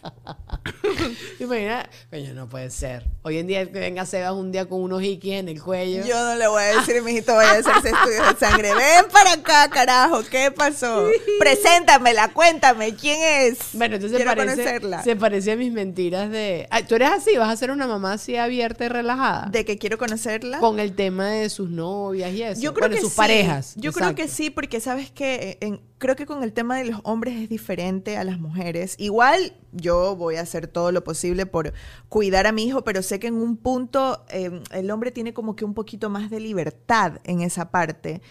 [1.41, 3.05] Imagina, coño, no puede ser.
[3.23, 6.05] Hoy en día que venga Sebas un día con unos hikis en el cuello.
[6.07, 8.75] Yo no le voy a decir, mijito, vaya a hacerse estudios de sangre.
[8.75, 11.07] Ven para acá, carajo, ¿qué pasó?
[11.39, 13.59] Preséntamela, cuéntame, ¿quién es?
[13.73, 15.03] Bueno, entonces Quiero parece, conocerla.
[15.03, 16.67] se parece a mis mentiras de...
[16.71, 19.49] Ay, Tú eres así, vas a ser una mamá así abierta y relajada.
[19.51, 20.59] De que quiero conocerla.
[20.59, 22.61] Con el tema de sus novias y eso.
[22.61, 23.17] Yo creo Bueno, que sus sí.
[23.17, 23.75] parejas.
[23.77, 25.59] Yo creo que sí, porque sabes que
[25.99, 28.95] creo que con el tema de los hombres es diferente a las mujeres.
[28.99, 31.75] Igual yo voy a hacer todo lo posible por
[32.09, 35.57] cuidar a mi hijo, pero sé que en un punto eh, el hombre tiene como
[35.57, 38.23] que un poquito más de libertad en esa parte.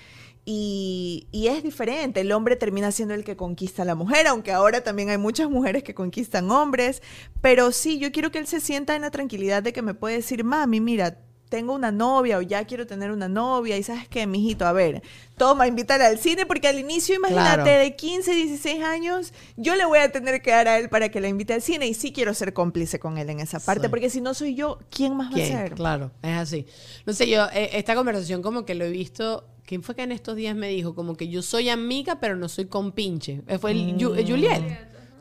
[0.45, 4.51] Y, y es diferente, el hombre termina siendo el que conquista a la mujer, aunque
[4.51, 7.03] ahora también hay muchas mujeres que conquistan hombres,
[7.41, 10.15] pero sí, yo quiero que él se sienta en la tranquilidad de que me puede
[10.15, 11.19] decir, mami, mira,
[11.49, 15.01] tengo una novia o ya quiero tener una novia y sabes qué, mijito, a ver,
[15.35, 17.79] toma, invítala al cine porque al inicio, imagínate, Claro.
[17.83, 21.19] de 15, 16 años, yo le voy a tener que dar a él para que
[21.19, 23.89] la invite al cine y sí quiero ser cómplice con él en esa parte, Sí.
[23.89, 25.55] porque si no soy yo, ¿quién más ¿Quién?
[25.55, 25.73] va a ser?
[25.75, 26.65] Claro, es así.
[27.05, 29.45] No sé, yo, eh, esta conversación como que lo he visto...
[29.65, 30.95] ¿Quién fue que en estos días me dijo?
[30.95, 33.43] Como que yo soy amiga, pero no soy compinche.
[33.47, 34.63] Eh, Fue el- eh, Juliet.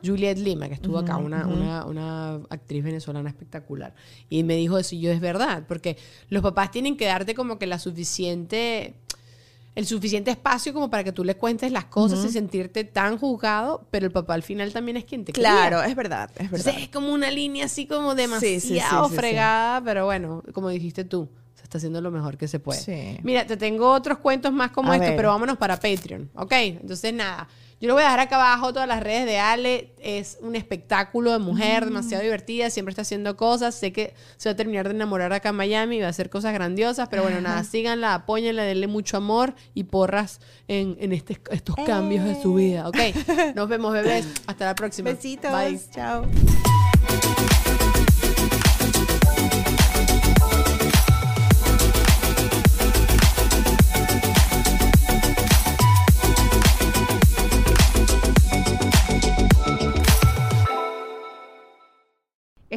[0.04, 3.94] Juliet Lima, que estuvo acá, una, una, una actriz venezolana espectacular.
[4.28, 5.96] Y me dijo eso, y yo es verdad, porque
[6.28, 8.94] los papás tienen que darte como que la suficiente,
[9.74, 13.86] el suficiente espacio como para que tú le cuentes las cosas y sentirte tan juzgado,
[13.90, 15.44] pero el papá al final también es quien te cría.
[15.50, 16.68] Claro, es verdad, es verdad.
[16.68, 21.04] Entonces es como una línea así como demasiado Sí, sí, fregada, pero bueno, como dijiste
[21.04, 22.80] tú, se está haciendo lo mejor que se puede.
[22.80, 23.18] Sí.
[23.22, 25.16] Mira, te tengo otros cuentos más como A estos, ver.
[25.16, 26.52] pero vámonos para Patreon, ¿ok?
[26.52, 27.48] Entonces nada,
[27.80, 31.32] yo le voy a dejar acá abajo todas las redes de Ale, es un espectáculo
[31.32, 31.88] de mujer Mm.
[31.88, 35.50] demasiado divertida, siempre está haciendo cosas, sé que se va a terminar de enamorar acá
[35.50, 39.16] en Miami y va a hacer cosas grandiosas, pero bueno, nada, síganla, apóyenla, denle mucho
[39.16, 42.96] amor y porras en, en este- estos cambios de su vida, ¿ok?
[43.54, 45.10] Nos vemos, bebés, hasta la próxima.
[45.10, 45.80] Besitos, Bye.
[45.94, 46.24] chao.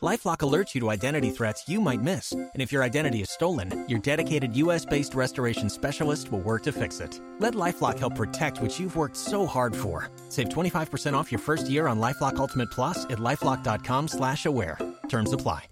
[0.00, 2.32] Lifelock alerts you to identity threats you might miss.
[2.32, 6.72] And if your identity is stolen, your dedicated US based restoration specialist will work to
[6.72, 7.20] fix it.
[7.40, 10.08] Let Lifelock help protect what you've worked so hard for.
[10.28, 14.78] Save 25% off your first year on Lifelock Ultimate Plus at lifelock.com slash aware.
[15.08, 15.64] Terms apply.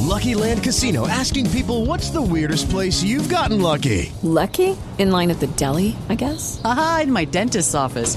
[0.00, 4.10] Lucky Land Casino asking people what's the weirdest place you've gotten lucky?
[4.22, 4.74] Lucky?
[4.98, 6.60] In line at the deli, I guess?
[6.64, 8.16] Aha, in my dentist's office.